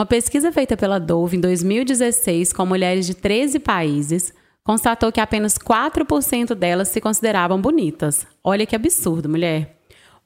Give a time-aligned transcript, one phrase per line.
[0.00, 4.32] Uma pesquisa feita pela Dove em 2016 com mulheres de 13 países
[4.64, 8.26] constatou que apenas 4% delas se consideravam bonitas.
[8.42, 9.76] Olha que absurdo, mulher.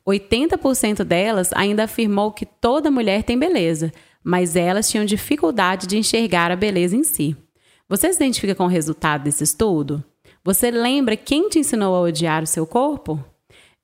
[0.07, 3.93] 80% delas ainda afirmou que toda mulher tem beleza,
[4.23, 7.37] mas elas tinham dificuldade de enxergar a beleza em si.
[7.89, 10.05] Você se identifica com o resultado desse estudo?
[10.45, 13.19] Você lembra quem te ensinou a odiar o seu corpo?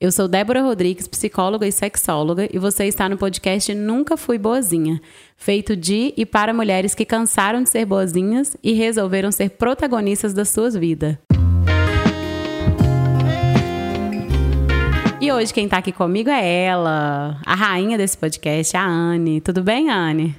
[0.02, 4.98] Eu sou Débora Rodrigues, psicóloga e sexóloga, e você está no podcast Nunca Fui Boazinha,
[5.36, 10.48] feito de e para mulheres que cansaram de ser boazinhas e resolveram ser protagonistas das
[10.48, 11.18] suas vidas.
[15.20, 19.42] E hoje quem está aqui comigo é ela, a rainha desse podcast, a Anne.
[19.42, 20.34] Tudo bem, Anne?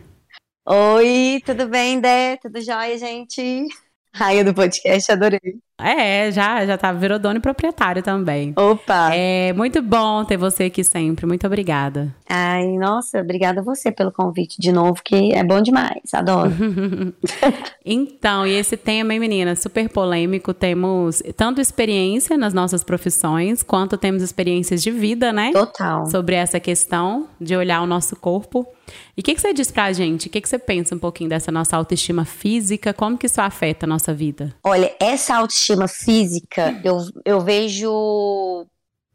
[0.68, 2.36] Oi, tudo bem, Dé?
[2.38, 3.68] Tudo jóia, gente?
[4.14, 5.40] Rainha do podcast, adorei.
[5.80, 8.54] É, já, já tá, virou dono e proprietário também.
[8.56, 9.16] Opa!
[9.16, 11.26] É muito bom ter você aqui sempre.
[11.26, 12.14] Muito obrigada.
[12.30, 16.52] Ai, nossa, obrigada a você pelo convite de novo, que é bom demais, adoro.
[17.84, 20.54] então, e esse tema, hein, menina, super polêmico.
[20.54, 25.52] Temos tanto experiência nas nossas profissões, quanto temos experiências de vida, né?
[25.52, 26.06] Total.
[26.06, 28.68] Sobre essa questão de olhar o nosso corpo.
[29.16, 30.28] E o que, que você diz pra gente?
[30.28, 32.94] O que, que você pensa um pouquinho dessa nossa autoestima física?
[32.94, 34.56] Como que isso afeta a nossa vida?
[34.64, 38.66] Olha, essa autoestima física, eu, eu vejo.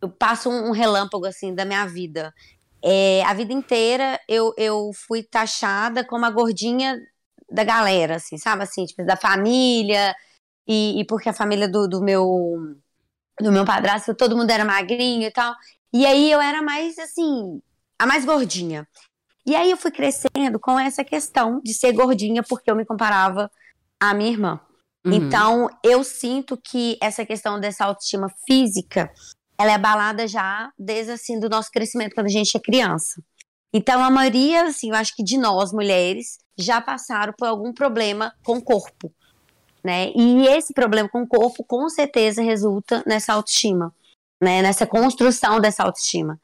[0.00, 2.32] Eu passo um relâmpago assim da minha vida.
[2.82, 6.98] É, a vida inteira eu, eu fui taxada como a gordinha
[7.50, 8.62] da galera, assim, sabe?
[8.62, 10.14] Assim, tipo, da família,
[10.66, 12.77] e, e porque a família do, do meu
[13.41, 15.54] do meu padrasto, todo mundo era magrinho e tal.
[15.92, 17.60] E aí eu era mais assim,
[17.98, 18.86] a mais gordinha.
[19.47, 23.48] E aí eu fui crescendo com essa questão de ser gordinha porque eu me comparava
[24.00, 24.61] à minha irmã.
[25.06, 25.12] Uhum.
[25.12, 29.08] Então, eu sinto que essa questão dessa autoestima física,
[29.56, 33.22] ela é abalada já desde assim do nosso crescimento quando a gente é criança.
[33.72, 38.34] Então, a maioria, assim, eu acho que de nós mulheres já passaram por algum problema
[38.42, 39.12] com o corpo,
[39.84, 40.10] né?
[40.16, 43.94] E esse problema com o corpo, com certeza, resulta nessa autoestima,
[44.42, 44.60] né?
[44.60, 46.41] Nessa construção dessa autoestima.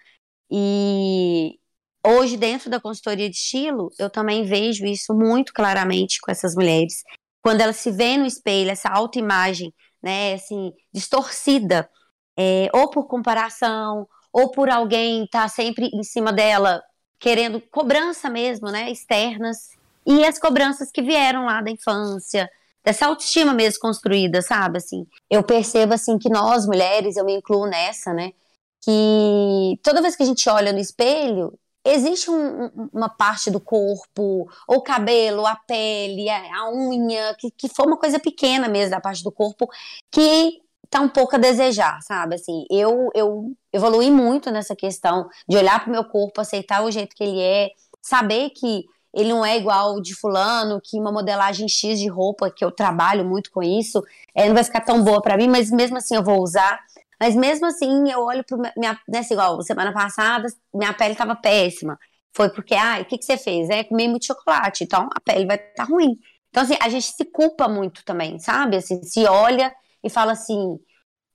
[0.49, 1.59] E
[2.07, 7.03] hoje, dentro da consultoria de estilo, eu também vejo isso muito claramente com essas mulheres
[7.43, 11.91] quando ela se vê no espelho, essa autoimagem, né, assim, distorcida,
[12.39, 16.83] é, ou por comparação, ou por alguém estar tá sempre em cima dela,
[17.19, 19.71] querendo cobrança mesmo, né, externas,
[20.07, 22.49] e as cobranças que vieram lá da infância,
[22.85, 25.07] dessa autoestima mesmo construída, sabe, assim.
[25.31, 28.33] Eu percebo, assim, que nós, mulheres, eu me incluo nessa, né,
[28.81, 34.49] que toda vez que a gente olha no espelho, existe um, uma parte do corpo,
[34.69, 39.01] ou o cabelo, a pele, a, unha, que, que for uma coisa pequena mesmo da
[39.01, 39.69] parte do corpo,
[40.11, 42.35] que tá um pouco a desejar, sabe?
[42.35, 46.91] Assim, eu, eu evolui muito nessa questão de olhar para o meu corpo, aceitar o
[46.91, 48.85] jeito que ele é, saber que
[49.15, 53.25] ele não é igual de fulano, que uma modelagem X de roupa, que eu trabalho
[53.25, 54.03] muito com isso,
[54.35, 56.81] é, não vai ficar tão boa para mim, mas mesmo assim eu vou usar.
[57.23, 61.97] Mas mesmo assim, eu olho pro minha, nessa igual, semana passada, minha pele tava péssima.
[62.35, 63.71] Foi porque, ah, o que, que você fez?
[63.71, 66.19] É, comi muito chocolate, então a pele vai estar tá ruim.
[66.49, 68.77] Então, assim, a gente se culpa muito também, sabe?
[68.77, 69.73] Assim, se olha
[70.03, 70.77] e fala assim,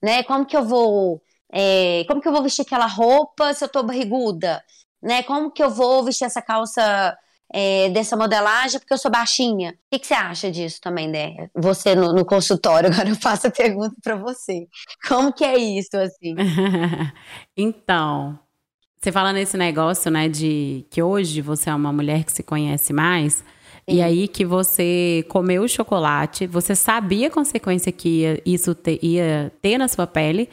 [0.02, 3.68] né, como que eu vou, é, como que eu vou vestir aquela roupa se eu
[3.70, 4.62] tô barriguda?
[5.02, 7.16] Né, como que eu vou vestir essa calça
[7.52, 9.70] é, dessa modelagem porque eu sou baixinha.
[9.70, 11.48] O que, que você acha disso também, né?
[11.54, 14.66] Você no, no consultório, agora eu faço a pergunta para você.
[15.06, 16.34] Como que é isso, assim?
[17.56, 18.38] então,
[19.00, 22.92] você fala nesse negócio, né, de que hoje você é uma mulher que se conhece
[22.92, 23.44] mais.
[23.88, 23.96] Sim.
[23.96, 28.98] E aí que você comeu o chocolate, você sabia a consequência que ia, isso te,
[29.02, 30.48] ia ter na sua pele,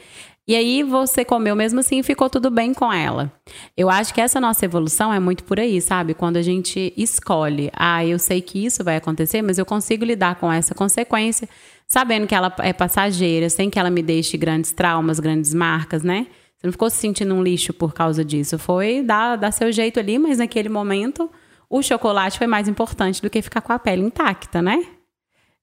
[0.48, 3.32] e aí você comeu mesmo assim e ficou tudo bem com ela.
[3.76, 6.14] Eu acho que essa nossa evolução é muito por aí, sabe?
[6.14, 10.36] Quando a gente escolhe, ah, eu sei que isso vai acontecer, mas eu consigo lidar
[10.36, 11.48] com essa consequência,
[11.88, 16.28] sabendo que ela é passageira, sem que ela me deixe grandes traumas, grandes marcas, né?
[16.56, 18.56] Você não ficou se sentindo um lixo por causa disso.
[18.58, 21.28] Foi dar, dar seu jeito ali, mas naquele momento
[21.68, 24.86] o chocolate foi mais importante do que ficar com a pele intacta, né?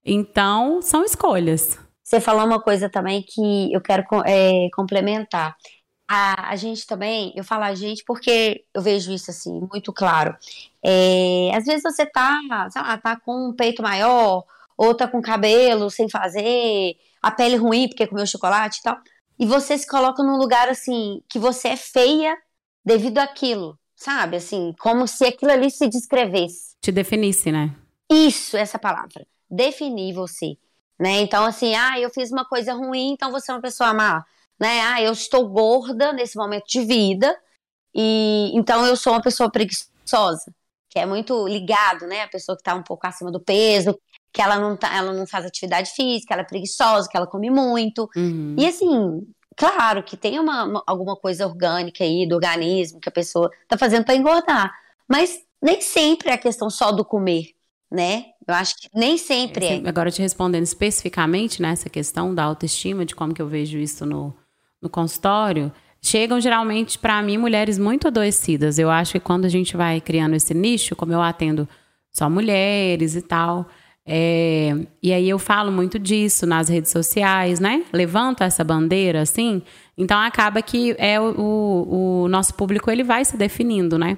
[0.05, 1.79] Então, são escolhas.
[2.03, 5.55] Você falou uma coisa também que eu quero é, complementar.
[6.07, 10.35] A, a, gente também, eu falo a gente porque eu vejo isso assim, muito claro.
[10.83, 12.37] É, às vezes você tá,
[12.69, 14.43] sei lá, tá com um peito maior,
[14.77, 18.97] ou tá com cabelo sem fazer, a pele ruim porque comeu chocolate e tal.
[19.39, 22.37] E você se coloca num lugar assim, que você é feia
[22.85, 24.37] devido àquilo, sabe?
[24.37, 26.75] Assim, como se aquilo ali se descrevesse.
[26.81, 27.73] Te definisse, né?
[28.11, 29.25] Isso, essa palavra.
[29.49, 30.57] Definir você.
[30.99, 31.21] Né?
[31.21, 34.23] Então, assim, ah, eu fiz uma coisa ruim, então você é uma pessoa má.
[34.59, 34.81] Né?
[34.81, 37.37] Ah, eu estou gorda nesse momento de vida,
[37.93, 40.53] e então eu sou uma pessoa preguiçosa.
[40.89, 42.21] que é muito ligado, né?
[42.21, 43.99] A pessoa que está um pouco acima do peso,
[44.31, 47.49] que ela não, tá, ela não faz atividade física, ela é preguiçosa, que ela come
[47.49, 48.09] muito.
[48.15, 48.55] Uhum.
[48.57, 49.21] E assim,
[49.55, 53.77] claro que tem uma, uma, alguma coisa orgânica aí do organismo que a pessoa está
[53.77, 54.73] fazendo para engordar,
[55.07, 57.51] mas nem sempre é a questão só do comer,
[57.91, 58.25] né?
[58.47, 59.81] Eu acho que nem sempre é.
[59.85, 64.33] Agora te respondendo especificamente nessa questão da autoestima, de como que eu vejo isso no,
[64.81, 68.77] no consultório, chegam geralmente para mim mulheres muito adoecidas.
[68.77, 71.67] Eu acho que quando a gente vai criando esse nicho, como eu atendo
[72.11, 73.67] só mulheres e tal,
[74.05, 77.83] é, e aí eu falo muito disso nas redes sociais, né?
[77.93, 79.61] Levanto essa bandeira, assim.
[79.97, 84.17] Então acaba que é o, o, o nosso público ele vai se definindo, né?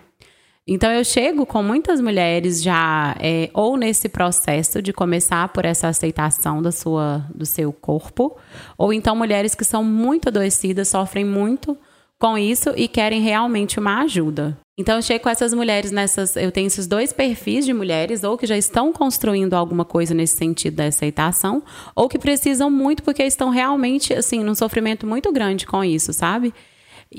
[0.68, 5.88] Então eu chego com muitas mulheres já é, ou nesse processo de começar por essa
[5.88, 8.36] aceitação da sua, do seu corpo,
[8.76, 11.78] ou então mulheres que são muito adoecidas, sofrem muito
[12.18, 14.58] com isso e querem realmente uma ajuda.
[14.76, 18.36] Então eu chego com essas mulheres nessas, eu tenho esses dois perfis de mulheres ou
[18.36, 21.62] que já estão construindo alguma coisa nesse sentido da aceitação,
[21.96, 26.52] ou que precisam muito porque estão realmente assim num sofrimento muito grande com isso, sabe?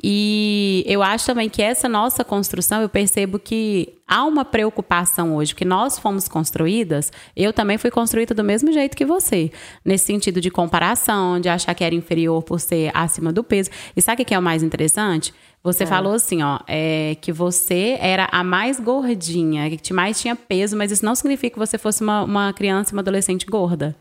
[0.03, 5.55] E eu acho também que essa nossa construção, eu percebo que há uma preocupação hoje,
[5.55, 9.51] que nós fomos construídas, eu também fui construída do mesmo jeito que você,
[9.85, 13.71] nesse sentido de comparação, de achar que era inferior por ser acima do peso.
[13.97, 15.33] E sabe o que é o mais interessante?
[15.63, 15.87] Você é.
[15.87, 20.93] falou assim, ó, é, que você era a mais gordinha, que mais tinha peso, mas
[20.93, 23.97] isso não significa que você fosse uma, uma criança, uma adolescente gorda.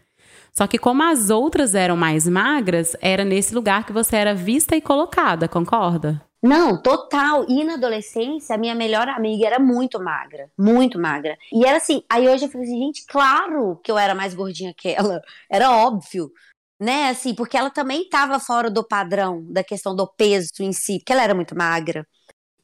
[0.57, 4.75] Só que como as outras eram mais magras, era nesse lugar que você era vista
[4.75, 6.21] e colocada, concorda?
[6.41, 7.45] Não, total.
[7.49, 11.35] E na adolescência, a minha melhor amiga era muito magra, muito magra.
[11.51, 14.73] E era assim, aí hoje eu fico assim, gente, claro que eu era mais gordinha
[14.77, 15.21] que ela.
[15.51, 16.31] Era óbvio,
[16.79, 17.09] né?
[17.09, 21.11] Assim, porque ela também estava fora do padrão da questão do peso em si, porque
[21.13, 22.07] ela era muito magra.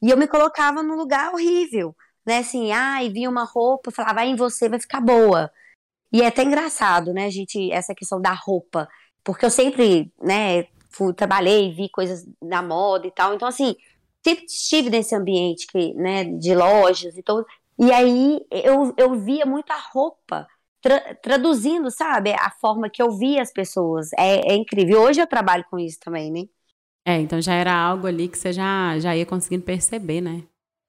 [0.02, 1.94] E eu me colocava num lugar horrível,
[2.26, 2.38] né?
[2.38, 5.50] Assim, ai, vinha uma roupa, falava, vai em você, vai ficar boa.
[6.12, 8.88] E é até engraçado, né, gente, essa questão da roupa,
[9.24, 13.74] porque eu sempre, né, fui, trabalhei, vi coisas na moda e tal, então assim,
[14.22, 17.46] sempre estive nesse ambiente que, né, de lojas e todo,
[17.78, 20.46] e aí eu, eu via muito a roupa
[20.82, 25.26] tra traduzindo, sabe, a forma que eu via as pessoas, é, é incrível, hoje eu
[25.26, 26.42] trabalho com isso também, né.
[27.04, 30.44] É, então já era algo ali que você já, já ia conseguindo perceber, né?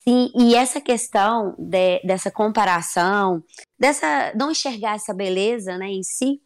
[0.07, 3.41] Sim, e essa questão de, dessa comparação,
[3.79, 6.41] dessa não enxergar essa beleza, né, em si,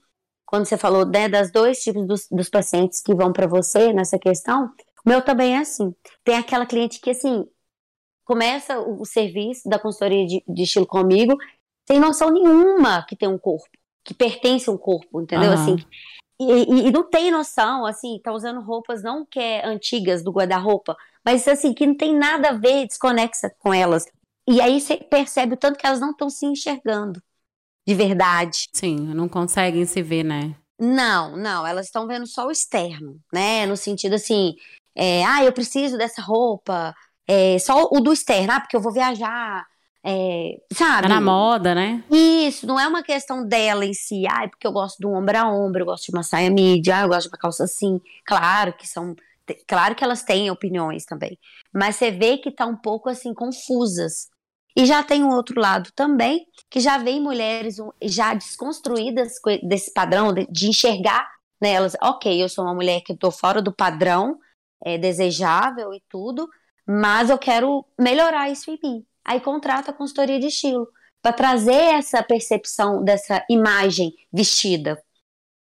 [0.45, 4.19] quando você falou né, das dois tipos dos, dos pacientes que vão para você nessa
[4.19, 4.71] questão,
[5.05, 5.93] o meu também é assim.
[6.23, 7.45] Tem aquela cliente que assim
[8.23, 11.37] começa o, o serviço da consultoria de, de, estilo comigo
[11.87, 13.69] sem noção nenhuma que tem um corpo,
[14.03, 15.49] que pertence a um corpo, entendeu?
[15.49, 15.53] Uhum.
[15.53, 15.75] Assim,
[16.39, 20.31] e, e, e, não tem noção, assim, tá usando roupas não que é antigas do
[20.31, 20.95] guarda-roupa,
[21.27, 24.05] mas assim, que não tem nada a ver, desconexa com elas.
[24.47, 27.21] E aí você percebe o tanto que elas não estão se enxergando
[27.85, 28.69] de verdade.
[28.71, 30.55] Sim, não conseguem se ver, né?
[30.79, 33.65] Não, não, elas estão vendo só o externo, né?
[33.65, 34.55] No sentido assim,
[34.95, 36.95] é, ah, eu preciso dessa roupa,
[37.27, 39.65] é, só o do externo, ah, porque eu vou viajar,
[40.05, 41.09] é, sabe?
[41.09, 42.01] Tá na moda, né?
[42.09, 45.37] Isso, não é uma questão dela em si, ah, porque eu gosto de um ombro
[45.37, 47.99] a ombro, eu gosto de uma saia mídia, ah, eu gosto de uma calça assim.
[48.25, 49.13] Claro que são
[49.67, 51.37] Claro que elas têm opiniões também,
[51.73, 54.27] mas você vê que tá um pouco assim confusas.
[54.75, 60.31] E já tem um outro lado também, que já vem mulheres já desconstruídas desse padrão
[60.33, 61.27] de, enxergar
[61.59, 64.37] nelas, ok, eu sou uma mulher que estou fora do padrão
[64.85, 66.47] é, desejável e tudo,
[66.85, 69.05] mas eu quero melhorar isso em mim.
[69.25, 70.87] Aí contrata a consultoria de estilo
[71.23, 75.01] para trazer essa percepção dessa imagem vestida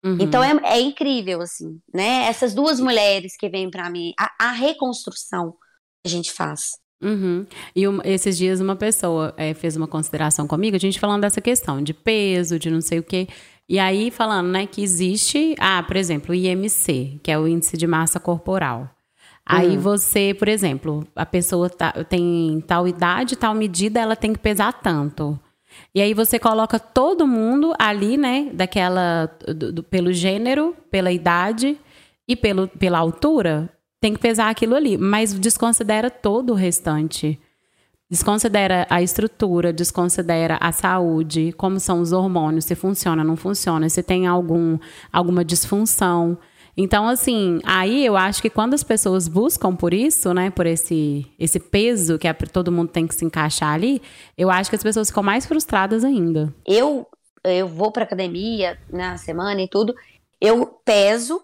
[0.03, 0.17] Uhum.
[0.19, 2.25] Então é, é, incrível, assim, né?
[2.27, 6.71] Essas duas mulheres que vêm para mim, a, a, reconstrução que a gente faz.
[7.01, 7.45] Uhum.
[7.75, 11.41] E um, esses dias uma pessoa é, fez uma consideração comigo, a gente falando dessa
[11.41, 13.27] questão de peso, de não sei o quê.
[13.69, 17.75] E aí falando, né, que existe, ah, por exemplo, o IMC, que é o índice
[17.75, 18.89] de massa corporal.
[19.45, 19.81] Aí uhum.
[19.81, 24.73] você, por exemplo, a pessoa tá, tem tal idade, tal medida, ela tem que pesar
[24.73, 25.39] tanto.
[25.93, 28.49] E aí você coloca todo mundo ali, né?
[28.53, 29.31] Daquela.
[29.47, 31.77] Do, do, pelo gênero, pela idade
[32.27, 33.69] e pelo, pela altura.
[33.99, 34.97] Tem que pesar aquilo ali.
[34.97, 37.39] Mas desconsidera todo o restante.
[38.09, 44.01] Desconsidera a estrutura, desconsidera a saúde, como são os hormônios, se funciona, não funciona, se
[44.01, 44.79] tem algum,
[45.11, 46.37] alguma disfunção.
[46.77, 51.25] Então, assim, aí eu acho que quando as pessoas buscam por isso, né, por esse,
[51.39, 53.99] esse peso que é, todo mundo tem que se encaixar ali,
[54.37, 56.53] eu acho que as pessoas ficam mais frustradas ainda.
[56.65, 57.07] Eu,
[57.43, 59.95] eu vou para academia na semana e tudo,
[60.39, 61.41] eu peso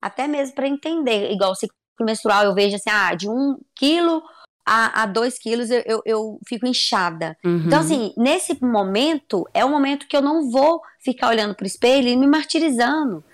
[0.00, 4.22] até mesmo para entender, igual o ciclo menstrual, eu vejo assim, ah, de um quilo
[4.66, 7.36] a, a dois quilos eu, eu, eu fico inchada.
[7.44, 7.64] Uhum.
[7.66, 12.08] Então, assim, nesse momento, é um momento que eu não vou ficar olhando pro espelho
[12.08, 13.24] e me martirizando.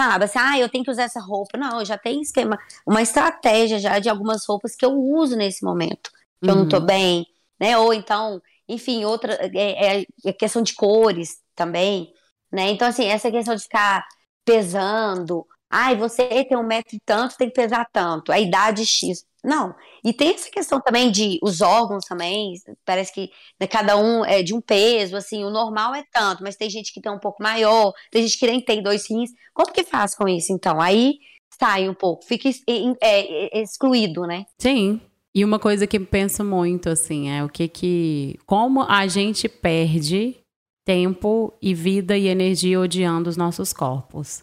[0.00, 1.58] Sabe, assim, ah, eu tenho que usar essa roupa.
[1.58, 5.62] Não, eu já tenho esquema, uma estratégia já de algumas roupas que eu uso nesse
[5.62, 6.10] momento,
[6.42, 6.56] que uhum.
[6.56, 6.86] eu não tô uhum.
[6.86, 7.26] bem,
[7.60, 7.76] né?
[7.76, 12.14] Ou então, enfim, outra, é, é, é questão de cores também,
[12.50, 12.70] né?
[12.70, 14.06] Então, assim, essa questão de ficar
[14.42, 19.24] pesando, ai, você tem um metro e tanto, tem que pesar tanto, a idade X.
[19.42, 19.74] Não.
[20.04, 24.42] E tem essa questão também de os órgãos também, parece que né, cada um é
[24.42, 27.42] de um peso, assim, o normal é tanto, mas tem gente que tem um pouco
[27.42, 29.30] maior, tem gente que nem tem dois rins.
[29.54, 30.80] Como que faz com isso, então?
[30.80, 31.18] Aí
[31.58, 34.44] sai um pouco, fica é, é, excluído, né?
[34.58, 35.00] Sim.
[35.34, 38.36] E uma coisa que penso muito, assim, é o que que...
[38.44, 40.36] Como a gente perde
[40.84, 44.42] tempo e vida e energia odiando os nossos corpos.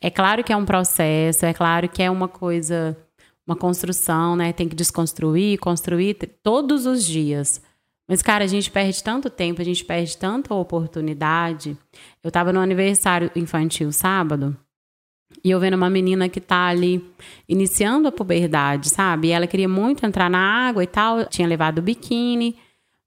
[0.00, 2.96] É claro que é um processo, é claro que é uma coisa
[3.46, 4.52] uma construção, né?
[4.52, 7.60] Tem que desconstruir, construir todos os dias.
[8.08, 11.76] Mas, cara, a gente perde tanto tempo, a gente perde tanta oportunidade.
[12.22, 14.56] Eu tava no aniversário infantil sábado
[15.44, 17.04] e eu vendo uma menina que tá ali
[17.48, 19.28] iniciando a puberdade, sabe?
[19.28, 22.56] E ela queria muito entrar na água e tal, tinha levado o biquíni,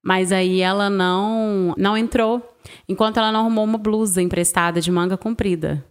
[0.03, 2.41] mas aí ela não não entrou
[2.87, 5.85] enquanto ela não arrumou uma blusa emprestada de manga comprida.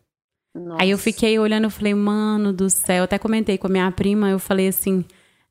[0.54, 0.82] Nossa.
[0.82, 2.98] Aí eu fiquei olhando e falei, mano do céu.
[2.98, 5.04] Eu até comentei com a minha prima, eu falei assim.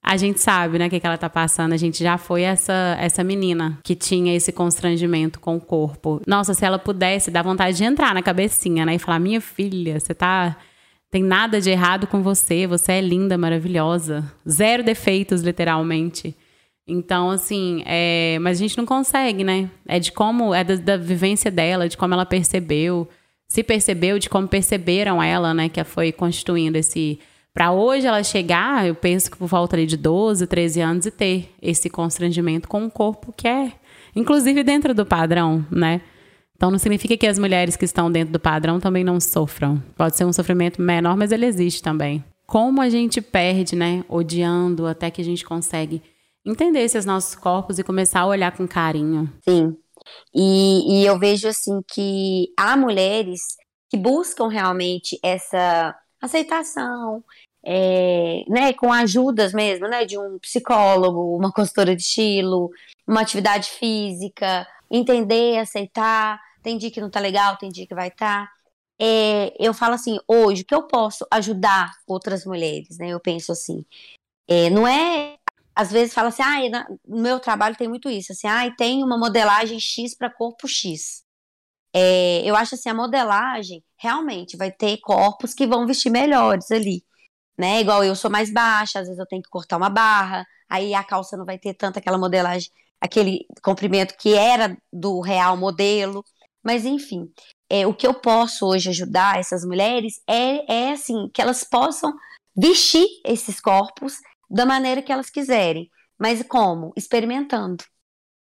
[0.04, 1.74] A gente sabe, né, o que, que ela tá passando.
[1.74, 6.20] A gente já foi essa, essa menina que tinha esse constrangimento com o corpo.
[6.26, 8.96] Nossa, se ela pudesse, dá vontade de entrar na cabecinha, né?
[8.96, 10.58] E falar: minha filha, você tá.
[11.12, 14.32] Tem nada de errado com você, você é linda, maravilhosa.
[14.48, 16.34] Zero defeitos, literalmente.
[16.88, 18.40] Então, assim, é...
[18.40, 19.70] mas a gente não consegue, né?
[19.86, 23.08] É de como, é da, da vivência dela, de como ela percebeu
[23.52, 27.20] se percebeu, de como perceberam ela, né, que foi constituindo esse
[27.54, 31.12] para hoje ela chegar, eu penso que por volta ali de 12, 13 anos e
[31.12, 33.74] ter esse constrangimento com um corpo que é
[34.16, 36.00] inclusive dentro do padrão, né?
[36.56, 39.84] Então não significa que as mulheres que estão dentro do padrão também não sofram.
[39.98, 42.24] Pode ser um sofrimento menor, mas ele existe também.
[42.48, 46.02] Como a gente perde, né, odiando até que a gente consegue
[46.46, 49.30] entender esses nossos corpos e começar a olhar com carinho.
[49.44, 49.76] Sim.
[50.34, 53.42] E, e eu vejo assim que há mulheres
[53.90, 57.24] que buscam realmente essa aceitação,
[57.64, 62.70] é, né, com ajudas mesmo, né, de um psicólogo, uma consultora de estilo,
[63.08, 68.08] uma atividade física, entender, aceitar, tem dia que não tá legal, tem dia que vai
[68.08, 68.46] estar.
[68.46, 68.52] Tá.
[69.00, 73.84] É, eu falo assim, hoje, que eu posso ajudar outras mulheres, né, eu penso assim,
[74.48, 75.38] é, não é
[75.76, 79.18] às vezes fala assim, ah, no meu trabalho tem muito isso, assim, ah, tem uma
[79.18, 81.24] modelagem X para corpo X.
[81.94, 87.04] É, eu acho assim, a modelagem realmente vai ter corpos que vão vestir melhores ali,
[87.58, 87.82] né?
[87.82, 91.04] Igual eu sou mais baixa, às vezes eu tenho que cortar uma barra, aí a
[91.04, 92.70] calça não vai ter tanto aquela modelagem,
[93.02, 96.24] aquele comprimento que era do real modelo,
[96.64, 97.32] mas enfim,
[97.70, 102.14] é, o que eu posso hoje ajudar essas mulheres é, é assim, que elas possam
[102.56, 104.18] vestir esses corpos
[104.52, 105.90] da maneira que elas quiserem.
[106.20, 106.92] Mas como?
[106.96, 107.84] Experimentando.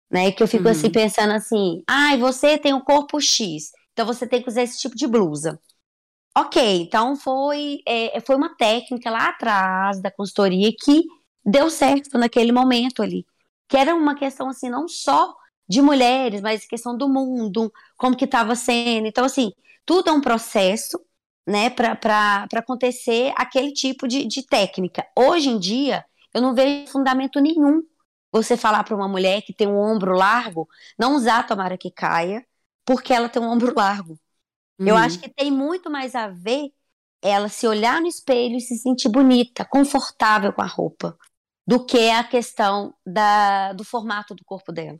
[0.10, 0.32] Né?
[0.32, 0.90] Que eu fico assim, uhum.
[0.90, 4.64] assim pensando assim: ai, ah, você tem um corpo X, então você tem que usar
[4.64, 5.60] esse tipo de blusa.
[6.38, 11.04] Ok, então foi, é, foi uma técnica lá atrás da consultoria que
[11.46, 13.26] deu certo naquele momento ali.
[13.68, 15.34] Que era uma questão assim, não só
[15.68, 19.08] de mulheres, mas questão do mundo, como que estava sendo.
[19.08, 19.52] Então, assim,
[19.86, 21.00] tudo é um processo
[21.48, 25.06] né, para acontecer aquele tipo de, de técnica.
[25.18, 27.84] Hoje em dia, eu não vejo fundamento nenhum
[28.32, 30.68] você falar para uma mulher que tem um ombro largo,
[30.98, 32.46] não usar tomara que caia,
[32.86, 34.18] porque ela tem um ombro largo.
[34.80, 34.88] Uhum.
[34.88, 36.72] Eu acho que tem muito mais a ver
[37.22, 41.16] ela se olhar no espelho e se sentir bonita, confortável com a roupa,
[41.68, 45.00] do que a questão da, do formato do corpo dela.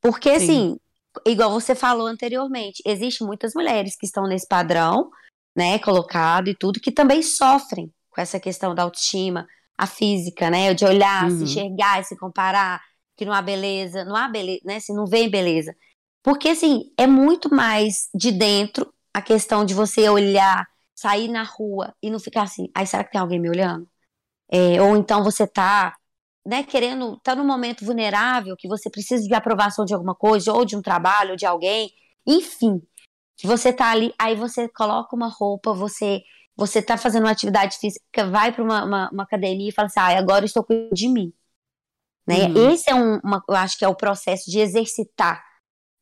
[0.00, 0.44] Porque, Sim.
[0.44, 0.80] assim,
[1.26, 5.10] igual você falou anteriormente, existem muitas mulheres que estão nesse padrão,
[5.56, 9.46] né, colocado e tudo, que também sofrem com essa questão da autoestima,
[9.76, 11.38] a física, né, de olhar, uhum.
[11.38, 12.82] se enxergar e se comparar,
[13.16, 15.74] que não há beleza, não há beleza, né, se não vê beleza.
[16.22, 21.94] Porque, assim, é muito mais de dentro a questão de você olhar, sair na rua
[22.02, 23.88] e não ficar assim, aí será que tem alguém me olhando?
[24.50, 25.96] É, ou então você tá,
[26.44, 30.64] né, querendo, tá num momento vulnerável, que você precisa de aprovação de alguma coisa, ou
[30.64, 31.90] de um trabalho, ou de alguém,
[32.26, 32.80] enfim,
[33.44, 36.22] você tá ali, aí você coloca uma roupa, você
[36.56, 40.00] você tá fazendo uma atividade física, vai para uma, uma, uma, academia e fala assim,
[40.00, 41.32] ah, agora estou cuidando de mim.
[42.26, 42.46] Né?
[42.46, 42.70] Uhum.
[42.70, 45.44] Esse é um, uma, eu acho que é o processo de exercitar,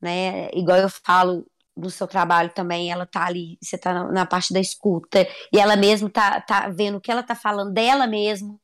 [0.00, 0.48] né?
[0.52, 1.44] Igual eu falo
[1.76, 5.58] no seu trabalho também, ela tá ali, você tá na, na parte da escuta, e
[5.58, 8.60] ela mesmo tá, tá vendo o que ela tá falando dela mesmo,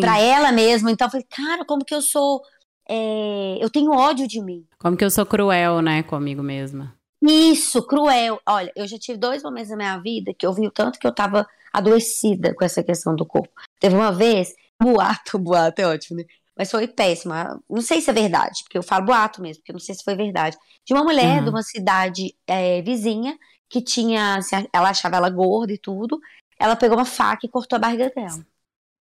[0.00, 0.90] para ela mesma.
[0.90, 2.42] Então eu falei, cara, como que eu sou.
[2.86, 4.66] É, eu tenho ódio de mim.
[4.78, 6.94] Como que eu sou cruel, né, comigo mesma.
[7.26, 8.38] Isso, cruel.
[8.46, 11.06] Olha, eu já tive dois momentos na minha vida que eu vi o tanto que
[11.06, 13.48] eu tava adoecida com essa questão do corpo.
[13.80, 16.24] Teve uma vez, boato, boato é ótimo, né?
[16.56, 17.60] Mas foi péssima.
[17.68, 20.04] Não sei se é verdade, porque eu falo boato mesmo, porque eu não sei se
[20.04, 20.56] foi verdade.
[20.84, 21.44] De uma mulher uhum.
[21.44, 23.36] de uma cidade é, vizinha
[23.68, 24.38] que tinha.
[24.72, 26.20] Ela achava ela gorda e tudo.
[26.58, 28.46] Ela pegou uma faca e cortou a barriga dela.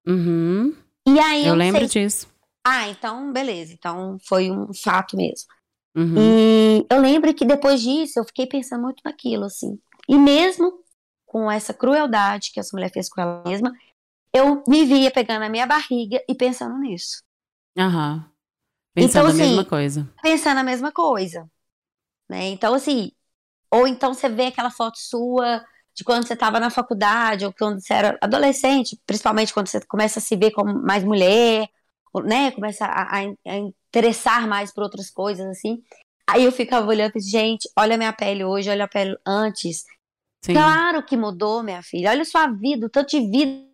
[0.08, 0.74] Uhum.
[1.06, 1.46] E aí.
[1.46, 2.06] Eu lembro sei...
[2.06, 2.28] disso.
[2.66, 3.74] Ah, então, beleza.
[3.74, 5.48] Então foi um fato mesmo.
[5.96, 6.16] Uhum.
[6.18, 9.80] E eu lembro que depois disso eu fiquei pensando muito naquilo, assim.
[10.08, 10.84] E mesmo
[11.26, 13.74] com essa crueldade que essa mulher fez com ela mesma,
[14.34, 17.24] eu me via pegando a minha barriga e pensando nisso.
[17.78, 18.30] Aham.
[18.94, 20.14] Pensando então, assim, a mesma coisa.
[20.22, 21.50] Pensando a mesma coisa.
[22.30, 22.50] Né?
[22.50, 23.12] Então, assim,
[23.72, 25.64] ou então você vê aquela foto sua
[25.96, 30.20] de quando você estava na faculdade, ou quando você era adolescente, principalmente quando você começa
[30.20, 31.68] a se ver como mais mulher,
[32.22, 32.52] né?
[32.52, 35.82] Começa a, a, a interessar mais por outras coisas, assim.
[36.28, 39.84] Aí eu ficava olhando e gente, olha a minha pele hoje, olha a pele antes.
[40.44, 40.54] Sim.
[40.54, 42.10] Claro que mudou, minha filha.
[42.10, 43.66] Olha a sua vida, o tanto de vida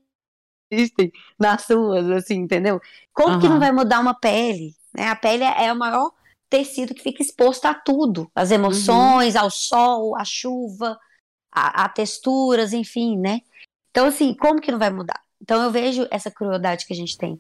[0.71, 2.79] existem nas suas, assim, entendeu?
[3.13, 3.39] Como uhum.
[3.39, 4.75] que não vai mudar uma pele?
[4.95, 5.07] Né?
[5.07, 6.11] A pele é o maior
[6.49, 9.41] tecido que fica exposto a tudo, as emoções, uhum.
[9.41, 10.97] ao sol, à chuva,
[11.51, 13.41] a, a, texturas, enfim, né?
[13.91, 15.21] Então, assim, como que não vai mudar?
[15.41, 17.39] Então, eu vejo essa crueldade que a gente tem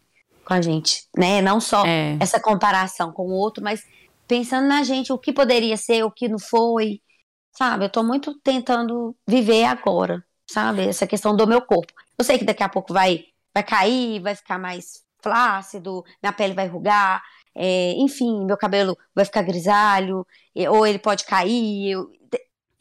[0.49, 1.43] com a gente, né?
[1.43, 2.17] Não só é.
[2.19, 3.85] essa comparação com o outro, mas
[4.27, 6.99] pensando na gente, o que poderia ser, o que não foi,
[7.51, 7.85] sabe?
[7.85, 10.87] Eu tô muito tentando viver agora, sabe?
[10.87, 11.93] Essa questão do meu corpo.
[12.17, 16.55] Eu sei que daqui a pouco vai, vai cair, vai ficar mais flácido, minha pele
[16.55, 17.21] vai rugar,
[17.53, 20.25] é, enfim, meu cabelo vai ficar grisalho,
[20.71, 21.91] ou ele pode cair.
[21.91, 22.11] Eu,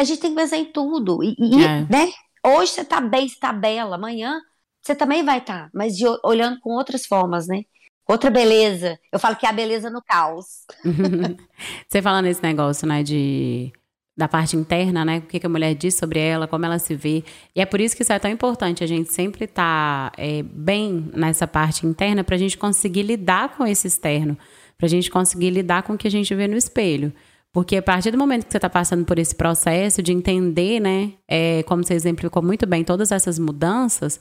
[0.00, 1.22] a gente tem que pensar em tudo.
[1.22, 1.82] E, e é.
[1.82, 2.10] né?
[2.46, 4.40] Hoje você tá bem, você tá bela, amanhã
[4.82, 7.62] você também vai estar, tá, mas de, olhando com outras formas, né?
[8.08, 8.98] Outra beleza.
[9.12, 10.64] Eu falo que é a beleza no caos.
[11.86, 13.70] você falando nesse negócio, né, de
[14.18, 15.18] da parte interna, né?
[15.18, 17.22] O que, a mulher diz sobre ela, como ela se vê.
[17.54, 20.42] E é por isso que isso é tão importante, a gente sempre estar tá, é,
[20.42, 24.36] bem nessa parte interna para a gente conseguir lidar com esse externo,
[24.76, 27.12] para a gente conseguir lidar com o que a gente vê no espelho.
[27.52, 31.12] Porque a partir do momento que você está passando por esse processo de entender, né,
[31.28, 34.18] é, como você exemplificou muito bem, todas essas mudanças,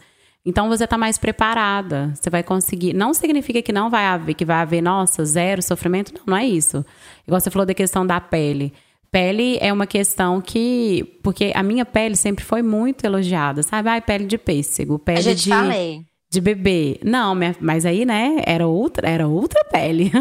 [0.47, 2.13] então você está mais preparada.
[2.15, 2.93] Você vai conseguir.
[2.93, 6.13] Não significa que não vai haver, que vai haver, nossa, zero sofrimento.
[6.13, 6.85] Não, não é isso.
[7.27, 8.71] Igual você falou da questão da pele.
[9.11, 11.19] Pele é uma questão que.
[11.21, 13.89] Porque a minha pele sempre foi muito elogiada, sabe?
[13.89, 15.49] Ai, pele de pêssego, pele eu de.
[15.49, 16.05] Falei.
[16.29, 16.99] De bebê.
[17.03, 20.11] Não, mas aí, né, era outra, era outra pele.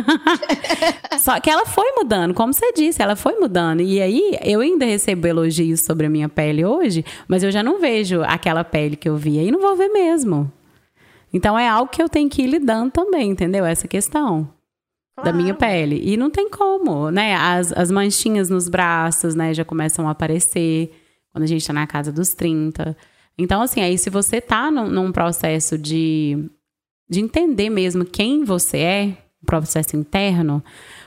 [1.18, 3.80] Só que ela foi mudando, como você disse, ela foi mudando.
[3.80, 7.80] E aí, eu ainda recebo elogios sobre a minha pele hoje, mas eu já não
[7.80, 10.50] vejo aquela pele que eu via e não vou ver mesmo.
[11.32, 13.64] Então é algo que eu tenho que ir lidando também, entendeu?
[13.64, 14.48] Essa questão
[15.22, 16.00] da minha pele.
[16.04, 17.34] E não tem como, né?
[17.34, 20.92] As, as manchinhas nos braços, né, já começam a aparecer
[21.32, 22.96] quando a gente tá na casa dos 30.
[23.38, 26.48] Então, assim, aí se você tá num, num processo de,
[27.08, 29.04] de entender mesmo quem você é,
[29.42, 30.62] um processo interno,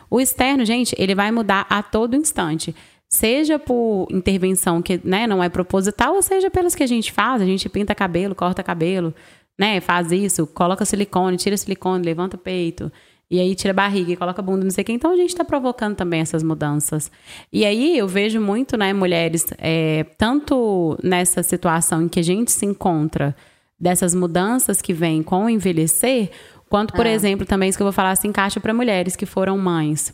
[0.09, 2.75] o externo, gente, ele vai mudar a todo instante.
[3.07, 7.41] Seja por intervenção que né, não é proposital, ou seja pelas que a gente faz,
[7.41, 9.13] a gente pinta cabelo, corta cabelo,
[9.57, 9.81] né?
[9.81, 12.91] Faz isso, coloca silicone, tira silicone, levanta peito.
[13.31, 14.91] E aí tira a barriga e coloca a bunda, não sei o quê.
[14.91, 17.11] Então a gente está provocando também essas mudanças.
[17.53, 22.51] E aí eu vejo muito, né, mulheres, é, tanto nessa situação em que a gente
[22.51, 23.35] se encontra,
[23.79, 26.31] dessas mudanças que vêm com o envelhecer,
[26.69, 27.13] quanto, por é.
[27.13, 30.13] exemplo, também isso que eu vou falar se encaixa para mulheres que foram mães.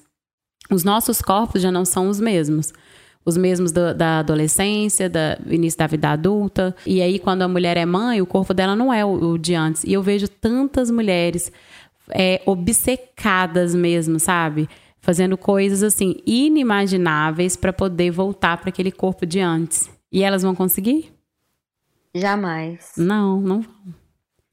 [0.70, 2.74] Os nossos corpos já não são os mesmos
[3.26, 5.20] os mesmos do, da adolescência, do
[5.52, 6.76] início da vida adulta.
[6.86, 9.56] E aí, quando a mulher é mãe, o corpo dela não é o, o de
[9.56, 9.84] antes.
[9.84, 11.52] E eu vejo tantas mulheres
[12.10, 14.70] é, obcecadas mesmo, sabe?
[15.00, 19.90] Fazendo coisas assim inimagináveis para poder voltar para aquele corpo de antes.
[20.12, 21.14] E elas vão conseguir?
[22.14, 22.92] Jamais.
[22.98, 23.76] Não, não vão.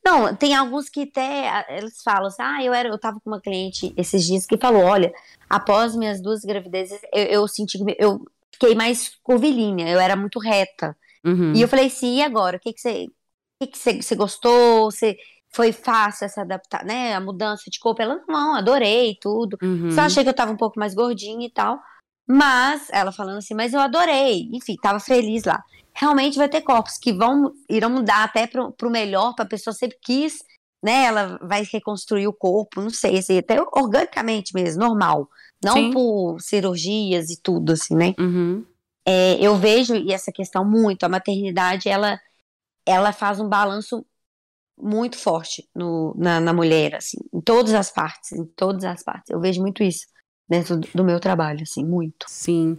[0.05, 3.41] Não, tem alguns que até eles falam assim: ah, eu era, eu tava com uma
[3.41, 5.13] cliente esses dias que falou: olha,
[5.49, 10.39] após minhas duas gravidezes, eu, eu senti que eu fiquei mais curvilínea, eu era muito
[10.41, 10.97] reta.
[11.25, 11.53] Uhum.
[11.55, 12.57] E eu falei assim, e agora?
[12.57, 13.05] O que, que você.
[13.05, 14.91] O que, que você, você gostou?
[14.91, 15.17] Você,
[15.55, 17.15] foi fácil essa adaptar, né?
[17.15, 18.01] A mudança de corpo.
[18.01, 19.59] Ela, não, adorei tudo.
[19.63, 19.91] Uhum.
[19.91, 21.79] Só achei que eu tava um pouco mais gordinha e tal.
[22.27, 24.49] Mas, ela falando assim, mas eu adorei.
[24.53, 25.63] Enfim, tava feliz lá.
[25.95, 29.99] Realmente vai ter corpos que vão, irão mudar até pro, pro melhor, pra pessoa sempre
[30.01, 30.43] quis,
[30.83, 31.05] né?
[31.05, 35.29] Ela vai reconstruir o corpo, não sei, assim, até organicamente mesmo, normal.
[35.63, 35.91] Não Sim.
[35.93, 38.15] por cirurgias e tudo, assim, né?
[38.19, 38.65] Uhum.
[39.07, 42.19] É, eu vejo essa questão muito, a maternidade, ela,
[42.87, 44.05] ela faz um balanço
[44.79, 49.31] muito forte no, na, na, mulher, assim, em todas as partes, em todas as partes.
[49.31, 50.07] Eu vejo muito isso
[50.49, 52.27] dentro do meu trabalho, assim, muito.
[52.29, 52.77] Sim.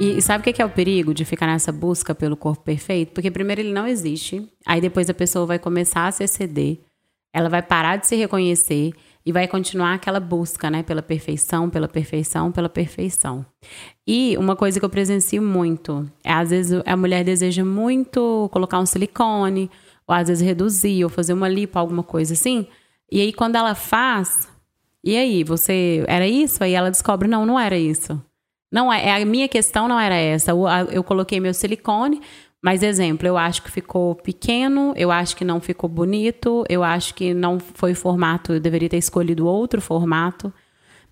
[0.00, 3.12] E, sabe o que é o perigo de ficar nessa busca pelo corpo perfeito?
[3.12, 6.78] Porque primeiro ele não existe, aí depois a pessoa vai começar a se exceder,
[7.32, 8.92] ela vai parar de se reconhecer
[9.24, 13.44] e vai continuar aquela busca, né, pela perfeição, pela perfeição, pela perfeição.
[14.06, 18.78] E uma coisa que eu presencio muito é às vezes a mulher deseja muito colocar
[18.78, 19.70] um silicone,
[20.06, 22.66] ou às vezes reduzir, ou fazer uma lipo, alguma coisa assim.
[23.10, 24.48] E aí quando ela faz,
[25.02, 26.62] e aí, você era isso?
[26.62, 28.20] Aí ela descobre, não, não era isso.
[28.70, 30.50] Não é, a minha questão não era essa.
[30.50, 32.20] Eu, eu coloquei meu silicone,
[32.62, 37.14] mas exemplo, eu acho que ficou pequeno, eu acho que não ficou bonito, eu acho
[37.14, 40.52] que não foi formato, eu deveria ter escolhido outro formato.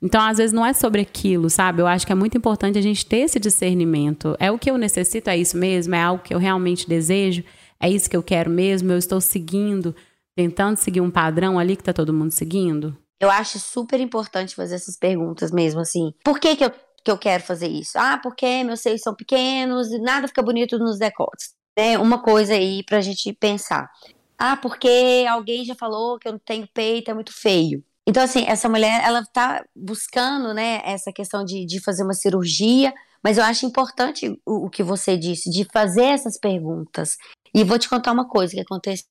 [0.02, 1.80] Então, às vezes, não é sobre aquilo, sabe?
[1.80, 4.37] Eu acho que é muito importante a gente ter esse discernimento.
[4.38, 5.94] É o que eu necessito, é isso mesmo?
[5.94, 7.44] É algo que eu realmente desejo?
[7.80, 8.92] É isso que eu quero mesmo?
[8.92, 9.94] Eu estou seguindo,
[10.35, 12.96] tentando seguir um padrão ali que está todo mundo seguindo?
[13.18, 16.12] Eu acho super importante fazer essas perguntas mesmo, assim.
[16.22, 16.72] Por que, que eu
[17.07, 17.97] que eu quero fazer isso?
[17.97, 21.55] Ah, porque meus seios são pequenos e nada fica bonito nos decotes.
[21.77, 23.88] É uma coisa aí pra gente pensar.
[24.37, 27.85] Ah, porque alguém já falou que eu não tenho peito, é muito feio.
[28.09, 32.92] Então, assim, essa mulher, ela tá buscando, né, essa questão de, de fazer uma cirurgia,
[33.23, 37.16] mas eu acho importante o, o que você disse, de fazer essas perguntas.
[37.55, 39.07] E vou te contar uma coisa que aconteceu.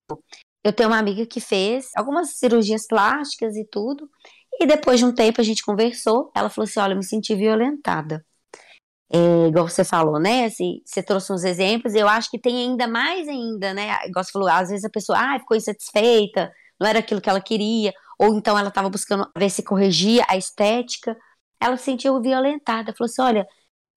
[0.63, 4.09] Eu tenho uma amiga que fez algumas cirurgias plásticas e tudo,
[4.59, 7.35] e depois de um tempo a gente conversou, ela falou assim: olha, eu me senti
[7.35, 8.25] violentada.
[9.11, 10.45] É, igual você falou, né?
[10.45, 13.89] Assim, você trouxe uns exemplos, eu acho que tem ainda mais ainda, né?
[14.07, 17.41] Igual você falou, às vezes a pessoa ah, ficou insatisfeita, não era aquilo que ela
[17.41, 21.15] queria, ou então ela estava buscando ver se corrigia a estética.
[21.59, 23.47] Ela se sentiu violentada, falou assim: olha,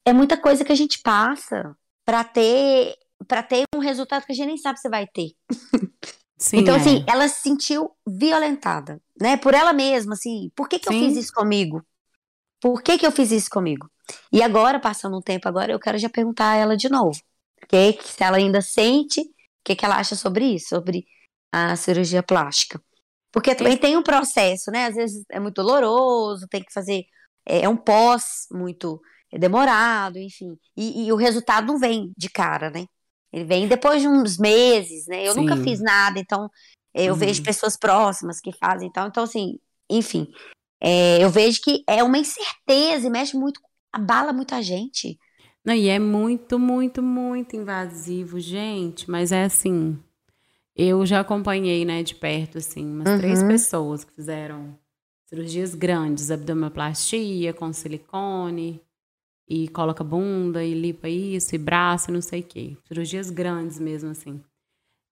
[0.05, 2.94] é muita coisa que a gente passa para ter
[3.27, 5.33] para ter um resultado que a gente nem sabe se vai ter.
[6.38, 7.12] Sim, então, assim, é.
[7.12, 9.37] ela se sentiu violentada, né?
[9.37, 11.85] Por ela mesma, assim, por que, que eu fiz isso comigo?
[12.61, 13.90] Por que, que eu fiz isso comigo?
[14.33, 17.18] E agora, passando um tempo agora, eu quero já perguntar a ela de novo.
[17.68, 19.24] Que, se ela ainda sente, o
[19.64, 21.05] que, que ela acha sobre isso, sobre
[21.53, 22.81] a cirurgia plástica.
[23.33, 24.87] Porque também tem um processo, né?
[24.87, 27.05] Às vezes é muito doloroso, tem que fazer.
[27.44, 29.01] É, é um pós muito
[29.33, 30.57] demorado, enfim.
[30.77, 32.87] E, e, o resultado não vem de cara, né?
[33.33, 35.27] Ele vem depois de uns meses, né?
[35.27, 35.41] Eu Sim.
[35.41, 36.51] nunca fiz nada, então
[36.95, 37.19] eu uhum.
[37.19, 39.59] vejo pessoas próximas que fazem, então, então assim,
[39.91, 40.27] enfim,
[40.81, 43.61] é, eu vejo que é uma incerteza e mexe muito,
[43.93, 45.19] abala muita gente.
[45.64, 49.99] Não, e é muito, muito, muito invasivo, gente, mas é assim,
[50.75, 53.19] eu já acompanhei, né, de perto, assim, umas uhum.
[53.19, 54.79] três pessoas que fizeram
[55.27, 58.81] cirurgias grandes, abdominoplastia com silicone,
[59.49, 62.77] e coloca bunda e lipa isso e braço, não sei o quê.
[62.87, 64.41] Cirurgias grandes mesmo assim.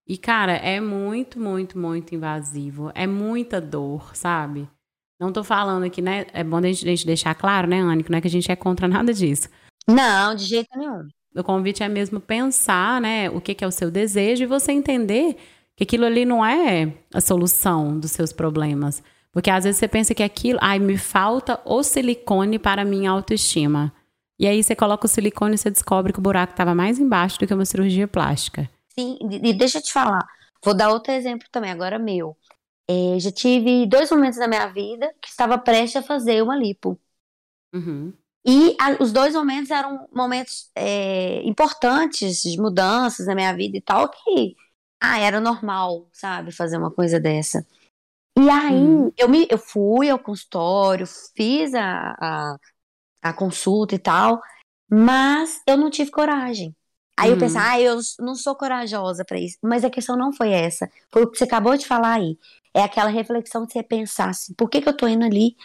[0.06, 4.68] E cara, é muito, muito, muito invasivo, é muita dor, sabe?
[5.18, 6.26] Não tô falando aqui, né?
[6.32, 8.56] É bom a gente, deixar claro, né, Anne, que não é que a gente é
[8.56, 9.48] contra nada disso.
[9.88, 11.08] Não, de jeito nenhum.
[11.34, 14.72] O convite é mesmo pensar, né, o que, que é o seu desejo e você
[14.72, 15.36] entender
[15.74, 19.02] que aquilo ali não é a solução dos seus problemas.
[19.32, 23.92] Porque às vezes você pensa que aquilo, ai, me falta o silicone para minha autoestima.
[24.38, 27.38] E aí você coloca o silicone e você descobre que o buraco estava mais embaixo
[27.38, 28.70] do que uma cirurgia plástica.
[28.98, 30.26] Sim, e deixa eu te falar.
[30.64, 32.36] Vou dar outro exemplo também, agora meu.
[32.88, 36.98] É, já tive dois momentos na minha vida que estava prestes a fazer uma lipo.
[37.74, 38.12] Uhum.
[38.46, 43.80] E a, os dois momentos eram momentos é, importantes de mudanças na minha vida e
[43.80, 44.54] tal, que
[45.00, 47.66] ah, era normal, sabe, fazer uma coisa dessa.
[48.38, 49.12] E aí uhum.
[49.16, 52.56] eu, me, eu fui ao consultório, fiz a, a
[53.28, 54.40] a consulta e tal,
[54.90, 56.74] mas eu não tive coragem.
[57.18, 57.36] Aí uhum.
[57.36, 59.56] eu pensei, ah, eu não sou corajosa para isso.
[59.62, 60.90] Mas a questão não foi essa.
[61.10, 62.38] Foi o que você acabou de falar aí.
[62.74, 65.56] É aquela reflexão de você pensar assim, por que, que eu tô indo ali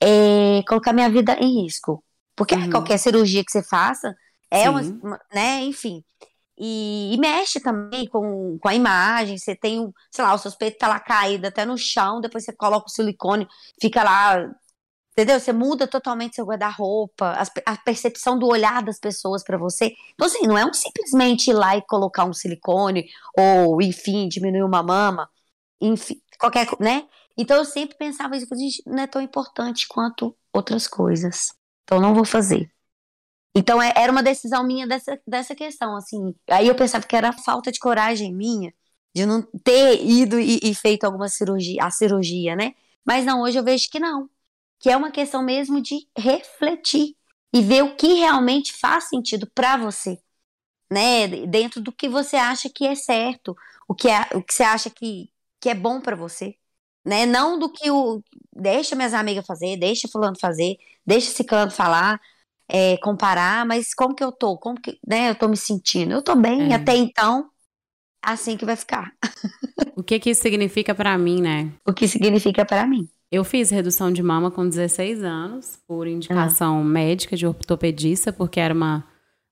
[0.00, 2.02] é, colocar minha vida em risco?
[2.34, 2.70] Porque uhum.
[2.70, 4.16] qualquer cirurgia que você faça
[4.50, 6.02] é uma, uma, né, enfim.
[6.58, 9.36] E, e, mexe também com, com a imagem.
[9.36, 12.52] Você tem, sei lá, o seu peito tá lá caído até no chão, depois você
[12.54, 13.46] coloca o silicone,
[13.78, 14.50] fica lá
[15.18, 15.40] Entendeu?
[15.40, 19.94] Você muda totalmente seu guarda-roupa, a percepção do olhar das pessoas para você.
[20.12, 24.62] Então, assim, não é um simplesmente ir lá e colocar um silicone, ou, enfim, diminuir
[24.62, 25.30] uma mama,
[25.80, 27.08] enfim, qualquer, né?
[27.34, 31.54] Então, eu sempre pensava isso, gente, não é tão importante quanto outras coisas.
[31.84, 32.70] Então, não vou fazer.
[33.54, 36.34] Então, é, era uma decisão minha dessa, dessa questão, assim.
[36.50, 38.72] Aí eu pensava que era falta de coragem minha,
[39.14, 42.74] de não ter ido e, e feito alguma cirurgia, a cirurgia, né?
[43.04, 44.28] Mas não, hoje eu vejo que não
[44.78, 47.16] que é uma questão mesmo de refletir
[47.52, 50.18] e ver o que realmente faz sentido para você.
[50.90, 51.28] né?
[51.46, 53.56] Dentro do que você acha que é certo,
[53.88, 56.54] o que, é, o que você acha que, que é bom para você,
[57.04, 57.26] né?
[57.26, 58.22] Não do que o
[58.54, 62.20] deixa minhas amigas fazer, deixa fulano fazer, deixa clã falar,
[62.68, 64.58] é, comparar, mas como que eu tô?
[64.58, 65.30] Como que, né?
[65.30, 66.12] Eu tô me sentindo?
[66.12, 66.76] Eu tô bem, é.
[66.76, 67.50] até então,
[68.22, 69.12] assim que vai ficar.
[69.96, 71.72] o que que isso significa para mim, né?
[71.86, 73.08] O que significa para mim.
[73.30, 76.84] Eu fiz redução de mama com 16 anos, por indicação ah.
[76.84, 79.04] médica de ortopedista, porque era uma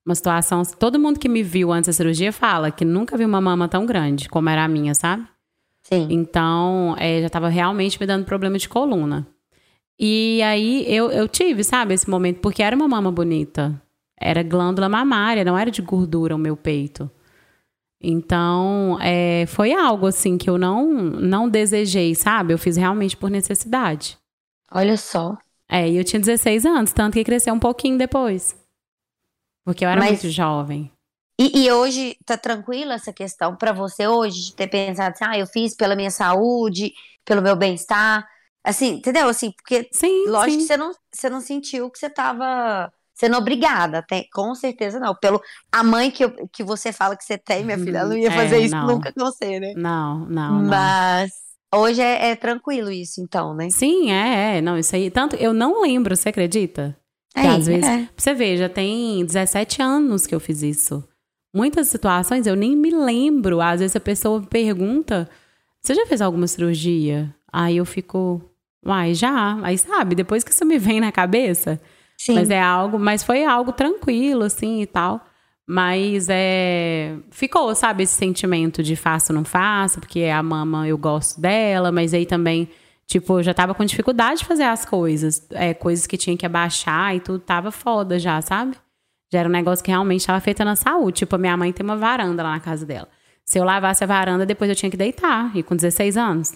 [0.05, 0.63] uma situação.
[0.79, 3.87] Todo mundo que me viu antes da cirurgia fala que nunca viu uma mama tão
[3.87, 5.27] grande como era a minha, sabe?
[5.83, 6.07] Sim.
[6.11, 9.27] Então, é, já estava realmente me dando problema de coluna.
[9.99, 13.81] E aí eu, eu tive, sabe, esse momento, porque era uma mama bonita.
[14.19, 17.11] Era glândula mamária, não era de gordura o meu peito.
[18.07, 22.53] Então, é, foi algo assim que eu não, não desejei, sabe?
[22.53, 24.19] Eu fiz realmente por necessidade.
[24.71, 25.39] Olha só.
[25.69, 28.55] É, e eu tinha 16 anos, tanto que cresceu um pouquinho depois.
[29.65, 30.93] Porque eu era Mas, muito jovem.
[31.41, 35.39] E, e, hoje tá tranquila essa questão para você hoje de ter pensado assim, ah,
[35.39, 36.93] eu fiz pela minha saúde,
[37.25, 38.29] pelo meu bem-estar,
[38.63, 39.29] assim, entendeu?
[39.29, 40.59] Assim, porque sim, lógico sim.
[40.59, 45.15] que você não, você não sentiu que você tava sendo obrigada, até, com certeza não.
[45.15, 45.41] Pelo
[45.73, 48.29] a mãe que, eu, que você fala que você tem, minha filha, ela não ia
[48.29, 48.37] uhum.
[48.37, 48.87] fazer é, isso não.
[48.87, 49.73] nunca com você, né?
[49.77, 50.71] Não, não, não.
[50.71, 51.33] Mas
[51.75, 53.71] hoje é, é, tranquilo isso, então, né?
[53.71, 56.97] Sim, é, é, não, isso aí, tanto, eu não lembro, você acredita?
[57.35, 58.09] Que às vezes, é.
[58.17, 61.03] você vê, já tem 17 anos que eu fiz isso.
[61.55, 63.61] Muitas situações eu nem me lembro.
[63.61, 65.29] Às vezes a pessoa pergunta:
[65.81, 67.33] Você já fez alguma cirurgia?
[67.53, 68.43] Aí eu fico,
[68.85, 69.61] uai, já.
[69.63, 71.81] Aí sabe, depois que isso me vem na cabeça.
[72.19, 72.35] Sim.
[72.35, 75.21] Mas é algo, mas foi algo tranquilo, assim e tal.
[75.67, 77.17] Mas é.
[77.31, 81.91] Ficou, sabe, esse sentimento de faço ou não faço, porque a mama eu gosto dela,
[81.91, 82.69] mas aí também
[83.07, 85.47] Tipo, eu já tava com dificuldade de fazer as coisas.
[85.51, 88.77] É, coisas que tinha que abaixar e tudo tava foda já, sabe?
[89.33, 91.19] Já era um negócio que realmente tava feito na saúde.
[91.19, 93.09] Tipo, a minha mãe tem uma varanda lá na casa dela.
[93.45, 95.55] Se eu lavasse a varanda, depois eu tinha que deitar.
[95.55, 96.53] E com 16 anos.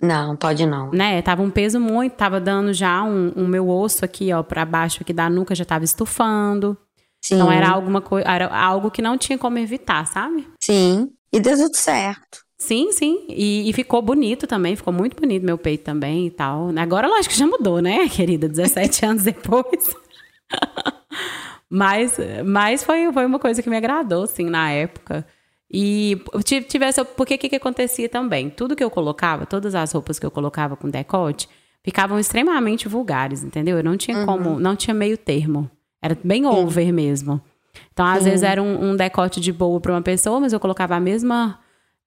[0.00, 0.90] Não, pode não.
[0.90, 1.20] Né?
[1.22, 5.02] Tava um peso muito, tava dando já um, um meu osso aqui, ó, pra baixo
[5.02, 6.76] aqui da nuca já tava estufando.
[7.22, 7.34] Sim.
[7.34, 10.48] Então era alguma coisa, era algo que não tinha como evitar, sabe?
[10.62, 11.10] Sim.
[11.32, 12.40] E deu tudo certo.
[12.58, 13.26] Sim, sim.
[13.28, 16.70] E, e, ficou bonito também, ficou muito bonito meu peito também e tal.
[16.76, 18.48] Agora, lógico que já mudou, né, querida?
[18.48, 19.94] 17 anos depois.
[21.70, 25.26] mas mas foi, foi uma coisa que me agradou, assim, na época.
[25.72, 26.20] E
[26.68, 27.04] tivesse.
[27.04, 28.50] Porque o que, que acontecia também?
[28.50, 31.48] Tudo que eu colocava, todas as roupas que eu colocava com decote,
[31.82, 33.76] ficavam extremamente vulgares, entendeu?
[33.76, 34.26] Eu não tinha uhum.
[34.26, 35.70] como, não tinha meio termo.
[36.02, 36.92] Era bem over uhum.
[36.92, 37.40] mesmo.
[37.92, 40.96] Então, às vezes, era um, um decote de boa para uma pessoa, mas eu colocava
[40.96, 41.60] a mesma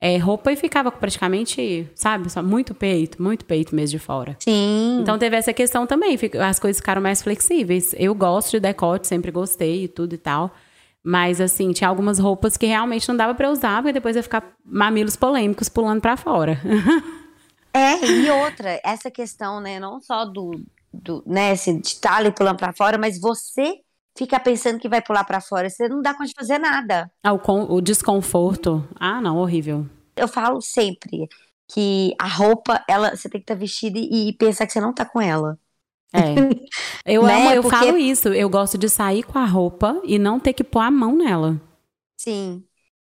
[0.04, 4.36] é, roupa e ficava praticamente, sabe, só muito peito, muito peito mesmo de fora.
[4.40, 5.00] Sim.
[5.02, 7.96] Então teve essa questão também, as coisas ficaram mais flexíveis.
[7.98, 10.54] Eu gosto de decote, sempre gostei e tudo e tal.
[11.04, 14.56] Mas, assim, tinha algumas roupas que realmente não dava para usar, porque depois ia ficar
[14.64, 16.62] mamilos polêmicos pulando para fora.
[17.74, 20.64] é, e outra, essa questão, né, não só do,
[20.94, 23.82] do né, assim, de estar tá ali pulando para fora, mas você
[24.18, 27.12] fica pensando que vai pular para fora, você não dá conta de fazer nada.
[27.22, 27.40] Ah, o,
[27.74, 28.88] o desconforto.
[28.98, 29.86] Ah, não, horrível.
[30.16, 31.28] Eu falo sempre
[31.68, 34.80] que a roupa, ela, você tem que estar tá vestida e, e pensar que você
[34.80, 35.58] não tá com ela.
[36.14, 36.36] É.
[37.06, 37.36] Eu né?
[37.36, 37.78] amo, eu Porque...
[37.78, 38.30] falo isso.
[38.30, 41.60] Eu gosto de sair com a roupa e não ter que pôr a mão nela.
[42.16, 42.64] Sim.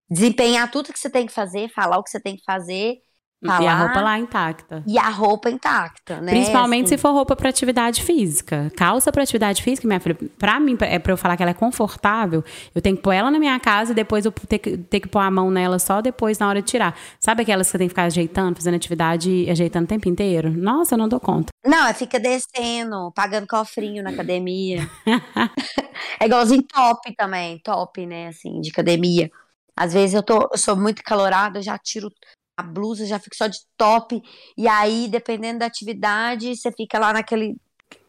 [0.09, 2.97] Desempenhar tudo que você tem que fazer, falar o que você tem que fazer
[3.45, 4.83] Tá e lá, a roupa lá intacta.
[4.87, 6.31] E a roupa intacta, né?
[6.31, 6.95] Principalmente assim.
[6.95, 8.71] se for roupa para atividade física.
[8.75, 11.55] Calça para atividade física, minha filha, pra mim, é pra eu falar que ela é
[11.55, 14.99] confortável, eu tenho que pôr ela na minha casa e depois eu ter que, ter
[14.99, 16.97] que pôr a mão nela só depois na hora de tirar.
[17.19, 20.51] Sabe aquelas que você tem que ficar ajeitando, fazendo atividade, ajeitando o tempo inteiro?
[20.51, 21.49] Nossa, eu não dou conta.
[21.65, 24.89] Não, fica descendo, pagando cofrinho na academia.
[26.19, 29.29] é igualzinho top também, top, né, assim, de academia.
[29.75, 32.09] Às vezes eu, tô, eu sou muito calorada, eu já tiro
[32.57, 34.21] a blusa já fica só de top.
[34.57, 37.57] E aí, dependendo da atividade, você fica lá naquele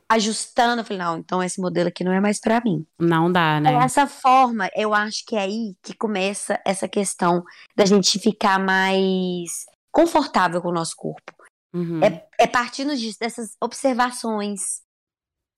[0.09, 0.81] ajustando.
[0.81, 2.87] Eu falei, não, então esse modelo aqui não é mais para mim.
[2.99, 3.79] Não dá, né?
[3.79, 9.67] Dessa forma, eu acho que é aí que começa essa questão da gente ficar mais
[9.91, 11.35] confortável com o nosso corpo.
[11.75, 12.01] Uhum.
[12.03, 14.85] É, é partindo disso, dessas observações.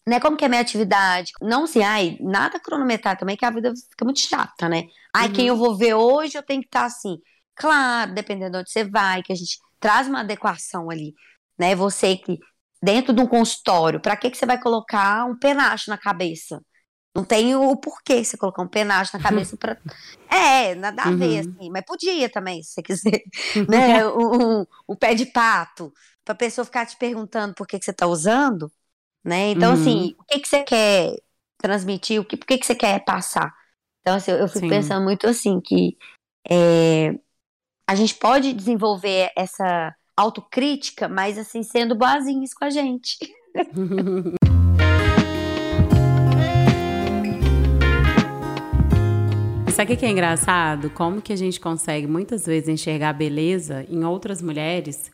[0.07, 1.33] Né, como que é a minha atividade?
[1.43, 4.85] Não assim, ai, nada cronometrar também, que a vida fica muito chata, né?
[5.15, 5.33] Ai, uhum.
[5.35, 7.19] quem eu vou ver hoje, eu tenho que estar tá assim.
[7.59, 11.15] Claro, dependendo de onde você vai, que a gente traz uma adequação ali,
[11.59, 11.75] né?
[11.75, 12.39] Você que
[12.83, 16.61] dentro de um consultório, para que que você vai colocar um penacho na cabeça?
[17.15, 19.77] Não tem o porquê você colocar um penacho na cabeça para
[20.31, 21.53] É, nada a ver, uhum.
[21.53, 21.71] assim.
[21.71, 23.23] Mas podia também, se você quiser.
[23.69, 24.07] né?
[24.07, 25.93] Um, um, um, pé de pato.
[26.25, 28.71] Pra pessoa ficar te perguntando por que, que você tá usando.
[29.25, 29.51] Né?
[29.51, 30.05] Então, assim, uhum.
[30.05, 31.17] assim, o que, que você quer
[31.57, 32.21] transmitir?
[32.21, 33.53] O que, por que, que você quer passar?
[34.01, 34.69] Então, assim, eu fico Sim.
[34.69, 35.97] pensando muito assim, que
[36.49, 37.19] é,
[37.89, 43.17] a gente pode desenvolver essa autocrítica, mas assim, sendo boazinhos com a gente.
[49.73, 50.91] Sabe o que é engraçado?
[50.91, 55.11] Como que a gente consegue muitas vezes enxergar beleza em outras mulheres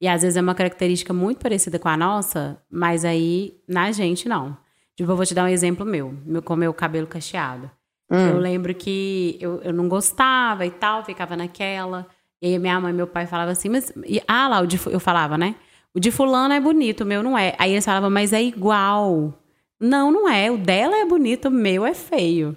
[0.00, 4.26] e às vezes é uma característica muito parecida com a nossa, mas aí na gente
[4.30, 4.56] não.
[4.96, 7.70] Tipo, eu vou te dar um exemplo meu, meu com meu cabelo cacheado.
[8.10, 8.28] Hum.
[8.28, 12.06] Eu lembro que eu, eu não gostava e tal, ficava naquela.
[12.44, 13.90] E aí minha mãe e meu pai falavam assim, mas.
[14.06, 15.54] E, ah, lá, o de, eu falava, né?
[15.94, 17.54] O de fulano é bonito, o meu não é.
[17.58, 19.32] Aí eles falavam, mas é igual.
[19.80, 20.50] Não, não é.
[20.50, 22.54] O dela é bonito, o meu é feio.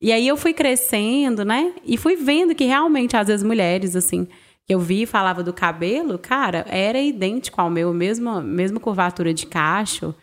[0.00, 1.74] E aí eu fui crescendo, né?
[1.84, 4.26] E fui vendo que realmente, às vezes, mulheres, assim,
[4.64, 9.34] que eu vi e falava do cabelo, cara, era idêntico ao meu, mesmo, mesmo curvatura
[9.34, 10.14] de cacho.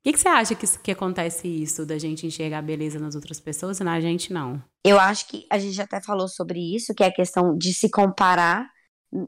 [0.00, 3.14] O que, que você acha que, que acontece isso, da gente enxergar a beleza nas
[3.14, 4.62] outras pessoas e na gente não?
[4.84, 7.90] Eu acho que a gente até falou sobre isso, que é a questão de se
[7.90, 8.70] comparar,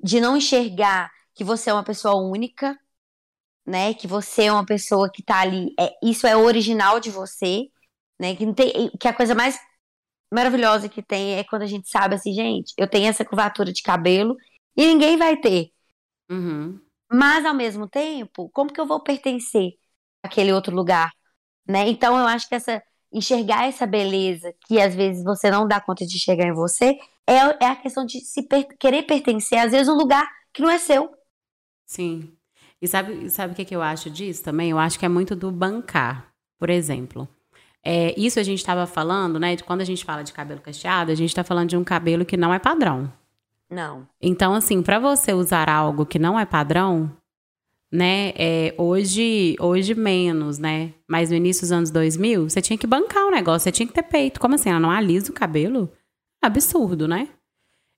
[0.02, 2.78] de não enxergar que você é uma pessoa única,
[3.66, 3.94] né?
[3.94, 7.64] Que você é uma pessoa que tá ali, é, isso é original de você,
[8.18, 8.36] né?
[8.36, 9.58] Que, não tem, que a coisa mais
[10.32, 13.82] maravilhosa que tem é quando a gente sabe assim, gente, eu tenho essa curvatura de
[13.82, 14.36] cabelo
[14.76, 15.72] e ninguém vai ter.
[16.30, 16.80] Uhum.
[17.12, 19.72] Mas ao mesmo tempo, como que eu vou pertencer
[20.22, 21.10] àquele outro lugar,
[21.66, 21.88] né?
[21.88, 26.06] Então eu acho que essa enxergar essa beleza que às vezes você não dá conta
[26.06, 29.88] de chegar em você é, é a questão de se per querer pertencer às vezes
[29.88, 31.10] um lugar que não é seu.
[31.86, 32.32] Sim.
[32.80, 34.70] E sabe, sabe o que, que eu acho disso também?
[34.70, 37.28] Eu acho que é muito do bancar, por exemplo.
[37.82, 39.56] É, isso a gente estava falando, né?
[39.56, 42.24] De quando a gente fala de cabelo cacheado, a gente está falando de um cabelo
[42.24, 43.12] que não é padrão.
[43.68, 44.06] Não.
[44.20, 47.10] Então, assim, para você usar algo que não é padrão,
[47.92, 48.32] né?
[48.36, 50.92] É, hoje, hoje menos, né?
[51.08, 53.92] Mas no início dos anos 2000, você tinha que bancar o negócio, você tinha que
[53.92, 54.38] ter peito.
[54.40, 54.70] Como assim?
[54.70, 55.90] Ela não alisa o cabelo?
[56.42, 57.28] Absurdo, né?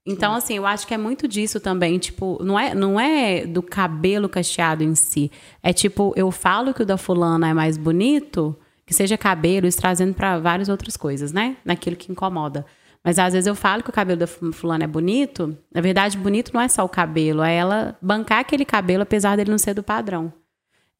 [0.05, 0.39] Então, Sim.
[0.39, 4.29] assim, eu acho que é muito disso também, tipo, não é, não é do cabelo
[4.29, 5.31] cacheado em si.
[5.63, 9.79] É tipo, eu falo que o da fulana é mais bonito, que seja cabelo, isso
[9.79, 11.57] trazendo para várias outras coisas, né?
[11.65, 12.67] Naquilo que incomoda.
[13.05, 15.57] Mas às vezes eu falo que o cabelo da fulana é bonito.
[15.75, 19.51] Na verdade, bonito não é só o cabelo, é ela bancar aquele cabelo apesar dele
[19.51, 20.33] não ser do padrão.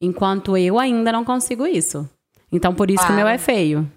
[0.01, 2.09] Enquanto eu ainda não consigo isso.
[2.51, 3.13] Então, por isso claro.
[3.13, 3.89] que o meu é feio.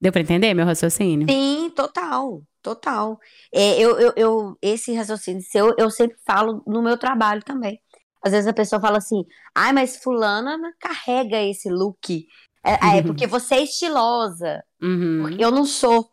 [0.00, 1.28] Deu para entender meu raciocínio?
[1.30, 2.42] Sim, total.
[2.62, 3.18] Total.
[3.52, 7.80] É, eu, eu, eu, esse raciocínio seu, eu sempre falo no meu trabalho também.
[8.24, 12.26] Às vezes a pessoa fala assim, ai, mas fulana carrega esse look.
[12.64, 14.62] É, é porque você é estilosa.
[14.80, 15.36] Uhum.
[15.38, 16.08] Eu não sou.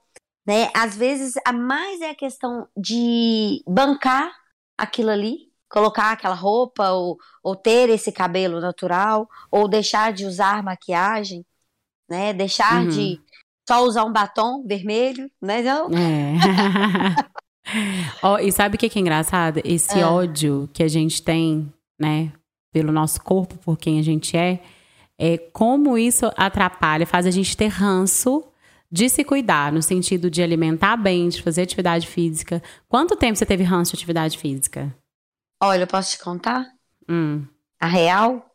[0.50, 0.72] Né?
[0.74, 4.34] Às vezes, a mais é a questão de bancar
[4.76, 10.64] aquilo ali, colocar aquela roupa, ou, ou ter esse cabelo natural, ou deixar de usar
[10.64, 11.46] maquiagem,
[12.10, 12.34] né?
[12.34, 12.90] Deixar uhum.
[12.90, 13.22] de
[13.70, 15.62] só usar um batom vermelho, né?
[15.62, 15.88] Não?
[15.90, 16.34] É.
[18.26, 19.62] oh, e sabe o que é engraçado?
[19.64, 20.10] Esse ah.
[20.10, 22.34] ódio que a gente tem, né,
[22.74, 24.60] pelo nosso corpo, por quem a gente é,
[25.16, 28.49] é como isso atrapalha, faz a gente ter ranço
[28.92, 32.62] de se cuidar, no sentido de alimentar bem, de fazer atividade física.
[32.88, 34.96] Quanto tempo você teve ranço de atividade física?
[35.62, 36.66] Olha, eu posso te contar?
[37.08, 37.46] Hum.
[37.80, 38.46] A real?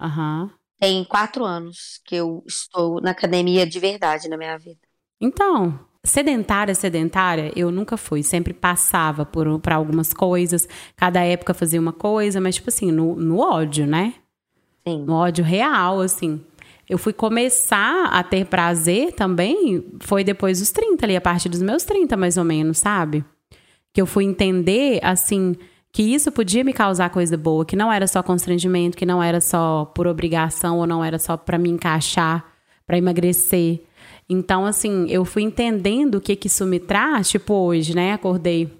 [0.00, 0.44] Aham.
[0.44, 0.50] Uhum.
[0.80, 4.80] Tem quatro anos que eu estou na academia de verdade na minha vida.
[5.20, 8.24] Então, sedentária, sedentária, eu nunca fui.
[8.24, 10.68] Sempre passava por para algumas coisas.
[10.96, 14.14] Cada época fazia uma coisa, mas tipo assim, no, no ódio, né?
[14.84, 15.04] Sim.
[15.04, 16.44] No ódio real, assim
[16.88, 21.62] eu fui começar a ter prazer também foi depois dos 30, ali, a partir dos
[21.62, 23.24] meus 30, mais ou menos, sabe?
[23.92, 25.56] Que eu fui entender, assim,
[25.92, 29.40] que isso podia me causar coisa boa, que não era só constrangimento, que não era
[29.40, 32.44] só por obrigação ou não era só para me encaixar,
[32.86, 33.82] para emagrecer.
[34.28, 38.12] Então, assim, eu fui entendendo o que que isso me traz, tipo hoje, né?
[38.12, 38.72] Acordei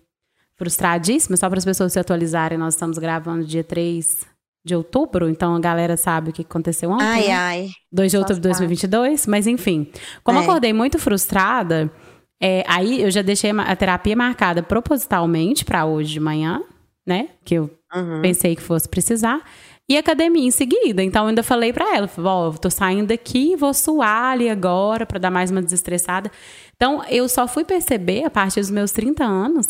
[0.56, 4.31] frustradíssima, só para as pessoas se atualizarem, nós estamos gravando dia 3
[4.64, 7.04] de outubro, então a galera sabe o que aconteceu ontem.
[7.04, 7.34] Ai, né?
[7.34, 7.70] ai.
[7.90, 9.90] 2 de outubro de 2022, mas enfim.
[10.22, 10.42] Como é.
[10.42, 11.90] acordei muito frustrada,
[12.40, 16.62] é, aí eu já deixei a terapia marcada propositalmente para hoje de manhã,
[17.06, 17.28] né?
[17.44, 18.20] Que eu uhum.
[18.20, 19.42] pensei que fosse precisar.
[19.88, 21.02] E academia em seguida.
[21.02, 25.04] Então eu ainda falei para ela, ó, oh, tô saindo daqui, vou suar ali agora
[25.04, 26.30] para dar mais uma desestressada.
[26.76, 29.68] Então eu só fui perceber a partir dos meus 30 anos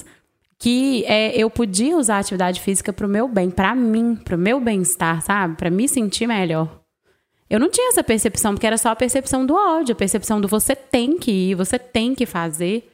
[0.62, 4.36] que é, eu podia usar a atividade física para o meu bem, para mim, para
[4.36, 5.56] o meu bem-estar, sabe?
[5.56, 6.80] Para me sentir melhor.
[7.50, 10.46] Eu não tinha essa percepção, porque era só a percepção do ódio, a percepção do
[10.46, 12.88] você tem que ir, você tem que fazer,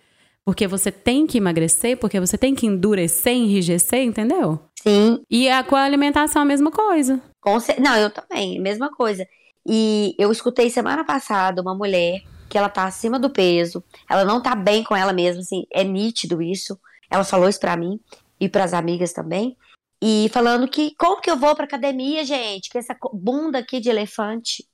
[0.47, 4.59] porque você tem que emagrecer, porque você tem que endurecer, enrijecer, entendeu?
[4.83, 5.21] Sim.
[5.31, 7.21] E a, com a alimentação a mesma coisa.
[7.39, 9.27] Com, não, eu também, mesma coisa.
[9.67, 14.41] E eu escutei semana passada uma mulher que ela tá acima do peso, ela não
[14.41, 16.79] tá bem com ela mesma, assim, é nítido isso.
[17.11, 18.01] Ela falou isso pra mim
[18.41, 19.57] e pras amigas também.
[20.01, 23.89] E falando que como que eu vou pra academia, gente, com essa bunda aqui de
[23.89, 24.65] elefante.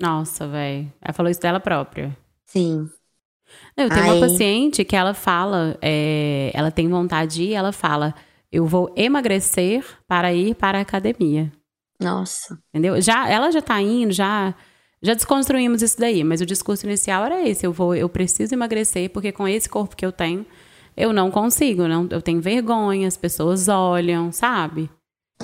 [0.00, 0.90] Nossa, velho.
[1.00, 2.16] Ela falou isso dela própria.
[2.46, 2.88] Sim.
[3.76, 4.10] Eu tenho Ai.
[4.10, 8.14] uma paciente que ela fala, é, ela tem vontade de ir, ela fala,
[8.50, 11.52] eu vou emagrecer para ir para a academia.
[12.00, 12.58] Nossa.
[12.70, 13.00] Entendeu?
[13.00, 14.54] Já, ela já tá indo, já
[15.02, 19.08] já desconstruímos isso daí, mas o discurso inicial era esse, eu vou eu preciso emagrecer
[19.10, 20.44] porque com esse corpo que eu tenho,
[20.96, 24.90] eu não consigo, não, eu tenho vergonha, as pessoas olham, sabe?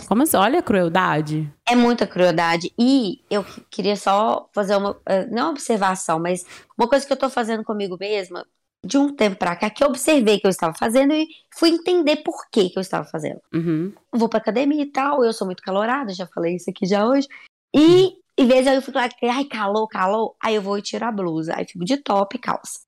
[0.08, 0.36] Como assim?
[0.36, 1.50] Olha a crueldade.
[1.66, 2.72] É muita crueldade.
[2.78, 6.44] E eu queria só fazer uma, eh, não uma observação, mas
[6.76, 8.46] uma coisa que eu tô fazendo comigo mesma,
[8.84, 11.26] de um tempo pra cá, que eu observei que eu estava fazendo e
[11.56, 13.40] fui entender por que que eu estava fazendo.
[13.52, 13.92] Uhum.
[14.12, 17.26] vou pra academia e tal, eu sou muito calorada, já falei isso aqui já hoje.
[17.74, 21.04] E em vez de eu fico lá, ai, calor, calor, aí eu vou e tiro
[21.04, 22.80] a blusa, aí fico de top e calça.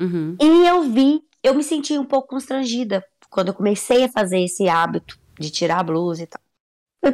[0.00, 0.36] Uhum.
[0.40, 4.68] E eu vi, eu me senti um pouco constrangida quando eu comecei a fazer esse
[4.68, 6.40] hábito de tirar a blusa e tal.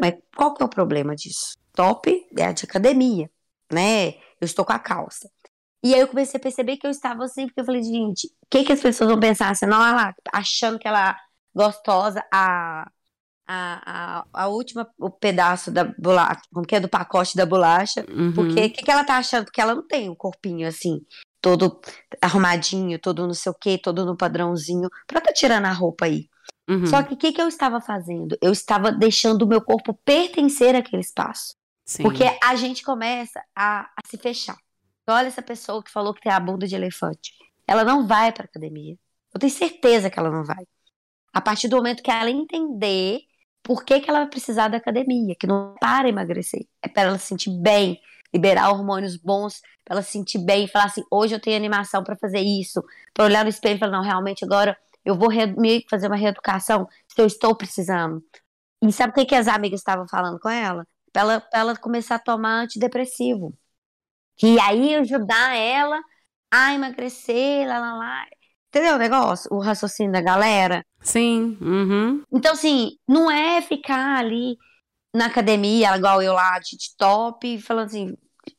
[0.00, 1.56] Mas qual que é o problema disso?
[1.72, 3.30] Top é de academia,
[3.70, 4.10] né?
[4.40, 5.30] Eu estou com a calça.
[5.84, 8.46] E aí eu comecei a perceber que eu estava assim, porque eu falei, gente, o
[8.48, 9.66] que, que as pessoas vão pensar assim?
[9.66, 11.16] Não, ela achando que ela é
[11.54, 12.88] gostosa, a,
[13.46, 18.04] a, a, a última, o pedaço da bolacha, como que é, do pacote da bolacha.
[18.08, 18.32] Uhum.
[18.32, 19.44] Porque o que, que ela tá achando?
[19.44, 21.00] Porque ela não tem um corpinho assim,
[21.42, 21.80] todo
[22.22, 26.30] arrumadinho, todo não sei o quê, todo no padrãozinho, pra tá tirando a roupa aí.
[26.70, 26.86] Uhum.
[26.86, 28.38] Só que o que, que eu estava fazendo?
[28.40, 31.56] Eu estava deixando o meu corpo pertencer àquele espaço.
[31.84, 32.04] Sim.
[32.04, 34.56] Porque a gente começa a, a, se fechar.
[35.06, 37.32] Olha essa pessoa que falou que tem a bunda de elefante.
[37.66, 38.96] Ela não vai para academia.
[39.34, 40.64] Eu tenho certeza que ela não vai.
[41.32, 43.22] A partir do momento que ela entender
[43.62, 47.02] por que, que ela vai precisar da academia, que não é para emagrecer, é para
[47.02, 48.00] ela se sentir bem,
[48.32, 52.02] liberar hormônios bons, para ela se sentir bem e falar assim: hoje eu tenho animação
[52.02, 55.30] para fazer isso, para olhar no espelho e falar: não, realmente agora eu vou
[55.90, 58.22] fazer uma reeducação se eu estou precisando.
[58.82, 60.86] E sabe o que, que as amigas estavam falando com ela?
[61.12, 63.54] Pra ela, pra ela começar a tomar antidepressivo.
[64.42, 66.00] E aí ajudar ela
[66.50, 68.26] a emagrecer, lá, lá, lá.
[68.68, 69.52] Entendeu o negócio?
[69.52, 70.84] O raciocínio da galera?
[71.00, 71.58] Sim.
[71.60, 72.22] Uhum.
[72.32, 74.56] Então, assim, não é ficar ali
[75.14, 78.16] na academia, igual eu lá, de top, falando assim: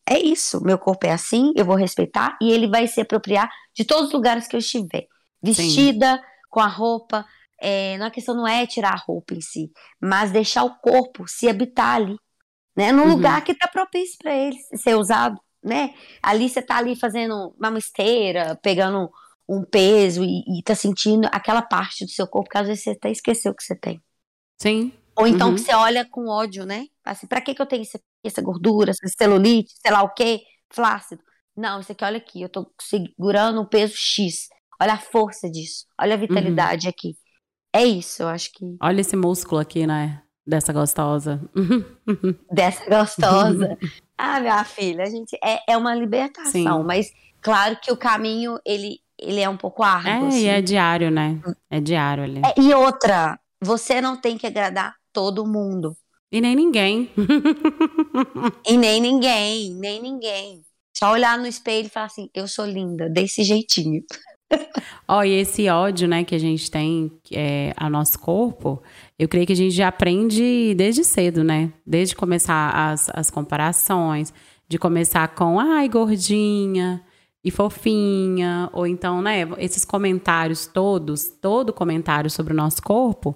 [0.08, 3.86] é isso, meu corpo é assim, eu vou respeitar, e ele vai se apropriar de
[3.86, 5.08] todos os lugares que eu estiver.
[5.42, 7.26] Vestida, Sim com a roupa.
[7.60, 11.28] É, não a questão não é tirar a roupa em si, mas deixar o corpo
[11.28, 12.16] se habitar ali,
[12.76, 12.92] né?
[12.92, 13.10] Num uhum.
[13.10, 15.96] lugar que está propício para ele ser usado, né?
[16.22, 19.10] Ali você está ali fazendo uma esteira, pegando
[19.50, 22.92] um peso e, e tá sentindo aquela parte do seu corpo que às vezes você
[22.92, 24.02] até esqueceu que você tem.
[24.62, 24.94] Sim.
[25.16, 25.56] Ou então uhum.
[25.56, 26.86] que você olha com ódio, né?
[27.04, 30.42] Assim, pra que, que eu tenho essa, essa gordura, essa celulite, sei lá o quê,
[30.72, 31.22] flácido?
[31.56, 34.50] Não, isso aqui, olha aqui, eu tô segurando um peso X.
[34.82, 35.86] Olha a força disso.
[36.00, 36.90] Olha a vitalidade uhum.
[36.90, 37.16] aqui.
[37.76, 38.76] É isso, eu acho que.
[38.82, 40.22] Olha esse músculo aqui, né?
[40.46, 41.42] Dessa gostosa.
[42.52, 43.78] Dessa gostosa.
[44.18, 46.84] ah, minha filha, a gente é, é uma libertação, Sim.
[46.86, 47.12] mas
[47.42, 50.26] claro que o caminho ele, ele é um pouco árduo.
[50.26, 50.40] É, assim.
[50.40, 51.40] e é diário, né?
[51.70, 52.42] É diário ali.
[52.46, 55.96] É, e outra, você não tem que agradar todo mundo.
[56.32, 57.12] E nem ninguém.
[58.68, 60.64] e nem ninguém, nem ninguém.
[60.98, 64.02] Só olhar no espelho e falar assim: eu sou linda, desse jeitinho.
[65.08, 68.82] Ó, oh, e esse ódio, né, que a gente tem é, ao nosso corpo,
[69.18, 71.72] eu creio que a gente já aprende desde cedo, né?
[71.86, 74.34] Desde começar as, as comparações,
[74.68, 77.04] de começar com, ai, gordinha
[77.44, 83.36] e fofinha, ou então, né, esses comentários todos, todo comentário sobre o nosso corpo,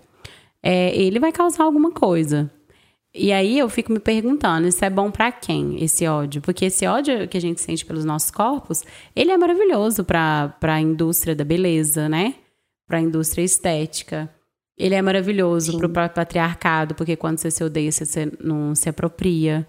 [0.62, 2.51] é, ele vai causar alguma coisa.
[3.14, 6.41] E aí eu fico me perguntando, isso é bom para quem, esse ódio?
[6.41, 8.84] Porque esse ódio que a gente sente pelos nossos corpos,
[9.16, 12.36] ele é maravilhoso para a indústria da beleza, né?
[12.88, 14.30] Para a indústria estética.
[14.78, 19.68] Ele é maravilhoso para o patriarcado, porque quando você se odeia, você não se apropria.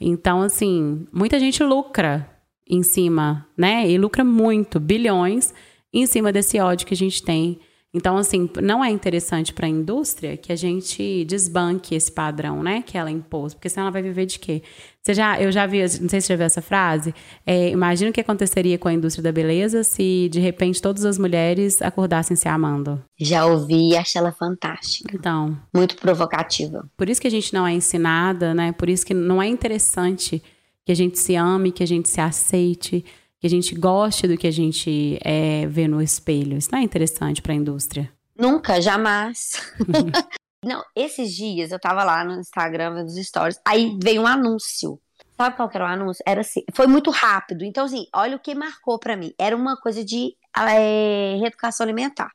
[0.00, 2.30] Então, assim, muita gente lucra
[2.68, 3.90] em cima, né?
[3.90, 5.52] E lucra muito, bilhões,
[5.92, 7.58] em cima desse ódio que a gente tem
[7.94, 12.82] então, assim, não é interessante para a indústria que a gente desbanque esse padrão, né,
[12.82, 14.62] que ela impôs, porque senão ela vai viver de quê?
[15.00, 17.14] Você já, eu já vi, não sei se você já viu essa frase,
[17.46, 21.18] é, imagina o que aconteceria com a indústria da beleza se, de repente, todas as
[21.18, 23.00] mulheres acordassem se amando.
[23.16, 25.14] Já ouvi e achei ela fantástica.
[25.14, 25.56] Então.
[25.72, 26.84] Muito provocativa.
[26.96, 30.42] Por isso que a gente não é ensinada, né, por isso que não é interessante
[30.84, 33.04] que a gente se ame, que a gente se aceite,
[33.44, 36.56] que a gente goste do que a gente é, vê no espelho.
[36.56, 38.10] Isso não é interessante para a indústria.
[38.34, 39.60] Nunca, jamais.
[40.64, 44.98] não, esses dias eu tava lá no Instagram vendo os stories, aí veio um anúncio
[45.36, 46.22] Sabe qual era o anúncio?
[46.26, 47.64] Era assim, foi muito rápido.
[47.64, 49.34] Então, assim, olha o que marcou pra mim.
[49.36, 52.30] Era uma coisa de é, reeducação alimentar.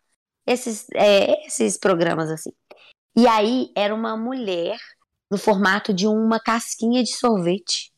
[0.45, 2.51] Esses, é, esses programas, assim.
[3.15, 4.77] E aí, era uma mulher
[5.31, 7.88] no formato de uma casquinha de sorvete.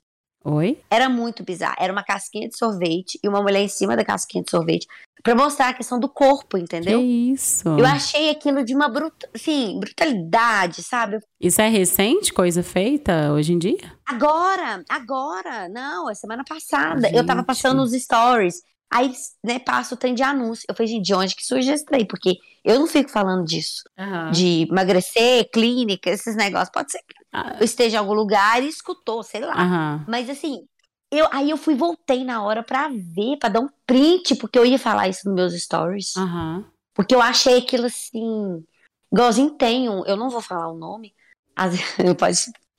[0.43, 0.79] Oi?
[0.89, 1.75] Era muito bizarro.
[1.79, 4.87] Era uma casquinha de sorvete e uma mulher em cima da casquinha de sorvete
[5.23, 6.99] para mostrar a questão do corpo, entendeu?
[6.99, 7.69] Que isso?
[7.69, 11.19] Eu achei aquilo de uma bruta, assim, brutalidade, sabe?
[11.39, 13.77] Isso é recente, coisa feita hoje em dia?
[14.07, 17.01] Agora, agora, não, é semana passada.
[17.01, 17.15] Gente.
[17.15, 18.61] Eu tava passando os stories.
[18.91, 19.11] Aí,
[19.45, 20.65] né, passa o trem de anúncio.
[20.67, 22.05] Eu falei, gente, de onde que surge esse trem?
[22.05, 22.35] Porque
[22.65, 23.83] eu não fico falando disso.
[23.97, 24.31] Aham.
[24.31, 26.71] De emagrecer, clínica, esses negócios.
[26.71, 29.53] Pode ser que Ah, esteja em algum lugar e escutou, sei lá.
[29.53, 30.05] Aham.
[30.07, 30.67] Mas assim,
[31.11, 34.65] eu, aí eu fui voltei na hora pra ver, pra dar um print, porque eu
[34.65, 36.15] ia falar isso nos meus stories.
[36.17, 36.65] Aham.
[36.93, 38.63] Porque eu achei aquilo assim.
[39.11, 40.05] Igualzinho tem um.
[40.05, 41.13] Eu não vou falar o nome.
[41.55, 41.73] As,
[42.17, 42.37] pode,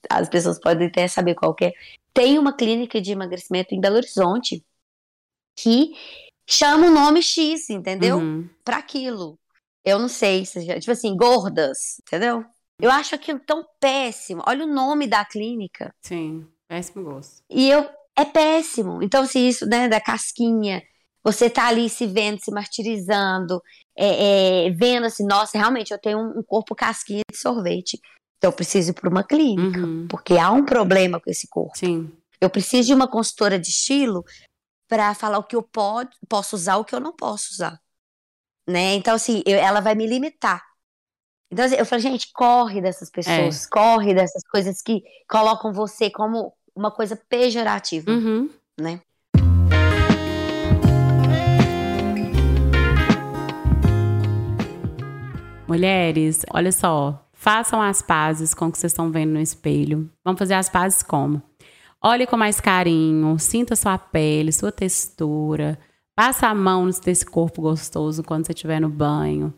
[0.08, 1.72] as pessoas podem até saber qual que é.
[2.12, 4.64] Tem uma clínica de emagrecimento em Belo Horizonte
[5.56, 5.94] que
[6.46, 8.18] chama o nome X, entendeu?
[8.18, 8.48] Uhum.
[8.64, 9.38] Pra aquilo.
[9.84, 10.64] Eu não sei se.
[10.78, 12.44] Tipo assim, gordas, entendeu?
[12.82, 14.42] Eu acho aquilo tão péssimo.
[14.46, 15.94] Olha o nome da clínica.
[16.02, 16.46] Sim.
[16.68, 17.42] Péssimo gosto.
[17.48, 19.00] E eu é péssimo.
[19.02, 20.82] Então, se isso, né, da casquinha,
[21.22, 23.62] você tá ali se vendo, se martirizando,
[23.96, 28.00] é, é, vendo assim, nossa, realmente eu tenho um, um corpo casquinha de sorvete.
[28.38, 30.08] Então, eu preciso ir para uma clínica, Uhum.
[30.10, 31.78] porque há um problema com esse corpo.
[31.78, 32.10] Sim.
[32.40, 34.24] Eu preciso de uma consultora de estilo
[34.88, 37.80] para falar o que eu pode, posso usar, o que eu não posso usar.
[38.68, 38.94] Né?
[38.94, 40.60] Então, assim, eu- ela vai me limitar.
[41.52, 43.12] Então, assim, eu falei, gente, corre dessas É.
[43.12, 48.48] pessoas, corre dessas coisas que colocam você como uma coisa pejorativa, Uhum.
[48.80, 49.00] né?
[55.66, 60.10] Mulheres, olha só, façam as pazes com o que vocês estão vendo no espelho.
[60.24, 61.42] Vamos fazer as pazes como?
[62.02, 65.78] Olhe com mais carinho, sinta sua pele, sua textura.
[66.14, 69.54] Passa a mão nesse corpo gostoso quando você estiver no banho.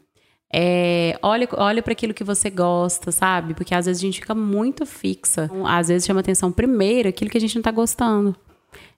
[0.56, 3.54] É, olhe olhe para aquilo que você gosta, sabe?
[3.54, 5.50] Porque às vezes a gente fica muito fixa.
[5.66, 8.36] Às vezes chama atenção primeiro aquilo que a gente não tá gostando.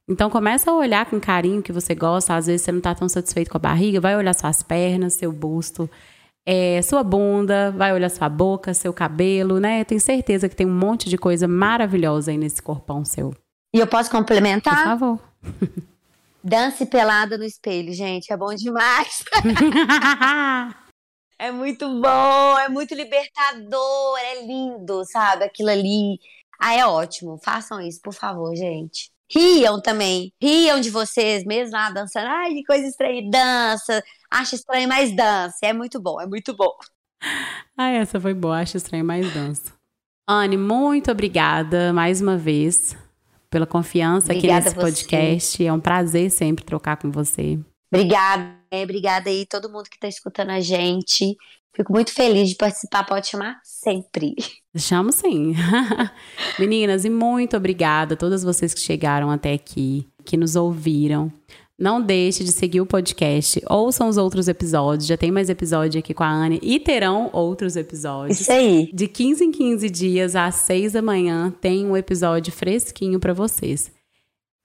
[0.06, 2.34] Então começa a olhar com carinho o que você gosta.
[2.34, 5.32] Às vezes você não tá tão satisfeito com a barriga, vai olhar suas pernas, seu
[5.32, 5.88] busto,
[6.44, 9.82] é, sua bunda, vai olhar sua boca, seu cabelo, né?
[9.82, 13.34] Tenho certeza que tem um monte de coisa maravilhosa aí nesse corpão seu.
[13.74, 14.84] E eu posso Por complementar?
[14.84, 15.18] favor.
[16.44, 19.24] Dance pelada no espelho, gente, é bom demais.
[21.38, 25.44] É muito bom, é muito libertador, é lindo, sabe?
[25.44, 26.18] Aquilo ali.
[26.58, 27.38] Ah, é ótimo.
[27.44, 29.10] Façam isso, por favor, gente.
[29.30, 30.32] Riam também.
[30.40, 32.26] Riam de vocês mesmo lá dançando.
[32.28, 33.28] Ai, que coisa estranha.
[33.30, 34.02] Dança.
[34.30, 35.58] Acha estranho, mas dança.
[35.62, 36.72] É muito bom, é muito bom.
[37.76, 38.60] ah, essa foi boa.
[38.60, 39.72] Acho estranho, mas dança.
[40.28, 42.96] Anne, muito obrigada mais uma vez
[43.50, 45.66] pela confiança Obrigada aqui nesse podcast.
[45.66, 47.58] É um prazer sempre trocar com você.
[47.92, 51.36] Obrigada, é, obrigada aí todo mundo que tá escutando a gente.
[51.74, 54.34] Fico muito feliz de participar, pode chamar sempre.
[54.76, 55.54] Chamo sim.
[56.58, 61.30] Meninas, e muito obrigada a todas vocês que chegaram até aqui, que nos ouviram.
[61.78, 63.60] Não deixe de seguir o podcast.
[63.68, 65.06] Ouçam os outros episódios.
[65.06, 68.40] Já tem mais episódio aqui com a Anne e terão outros episódios.
[68.40, 68.90] Isso aí.
[68.94, 73.92] De 15 em 15 dias, às 6 da manhã, tem um episódio fresquinho para vocês.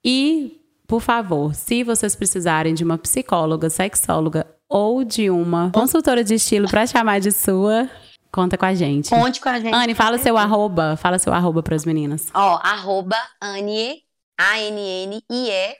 [0.02, 0.61] E,
[0.92, 6.68] por favor, se vocês precisarem de uma psicóloga, sexóloga ou de uma consultora de estilo
[6.68, 7.88] para chamar de sua,
[8.30, 9.08] conta com a gente.
[9.08, 9.72] Conte com a gente.
[9.74, 10.94] Anne, fala seu arroba.
[10.98, 12.26] Fala seu arroba para as meninas.
[12.34, 14.02] Ó, arroba Anie,
[14.38, 15.76] A-N-N-I-E,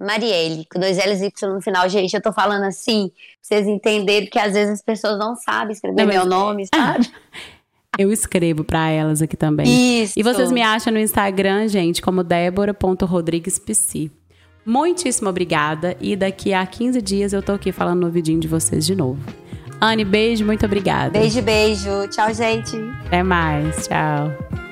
[0.00, 1.88] Marielle, com dois L's e Y no final.
[1.88, 5.72] Gente, eu tô falando assim, pra vocês entenderem que às vezes as pessoas não sabem
[5.72, 7.10] escrever Não, mas- meu nome, sabe?
[7.98, 10.02] Eu escrevo para elas aqui também.
[10.02, 10.12] Isso.
[10.16, 14.12] E vocês me acham no Instagram, gente, como débora.rodriguespc.
[14.66, 15.96] Muitíssimo obrigada.
[16.00, 19.20] E daqui a 15 dias eu tô aqui falando no vidinho de vocês de novo.
[19.80, 21.18] Anne, beijo, muito obrigada.
[21.18, 22.08] Beijo, beijo.
[22.08, 22.76] Tchau, gente.
[23.06, 23.86] Até mais.
[23.86, 24.65] Tchau.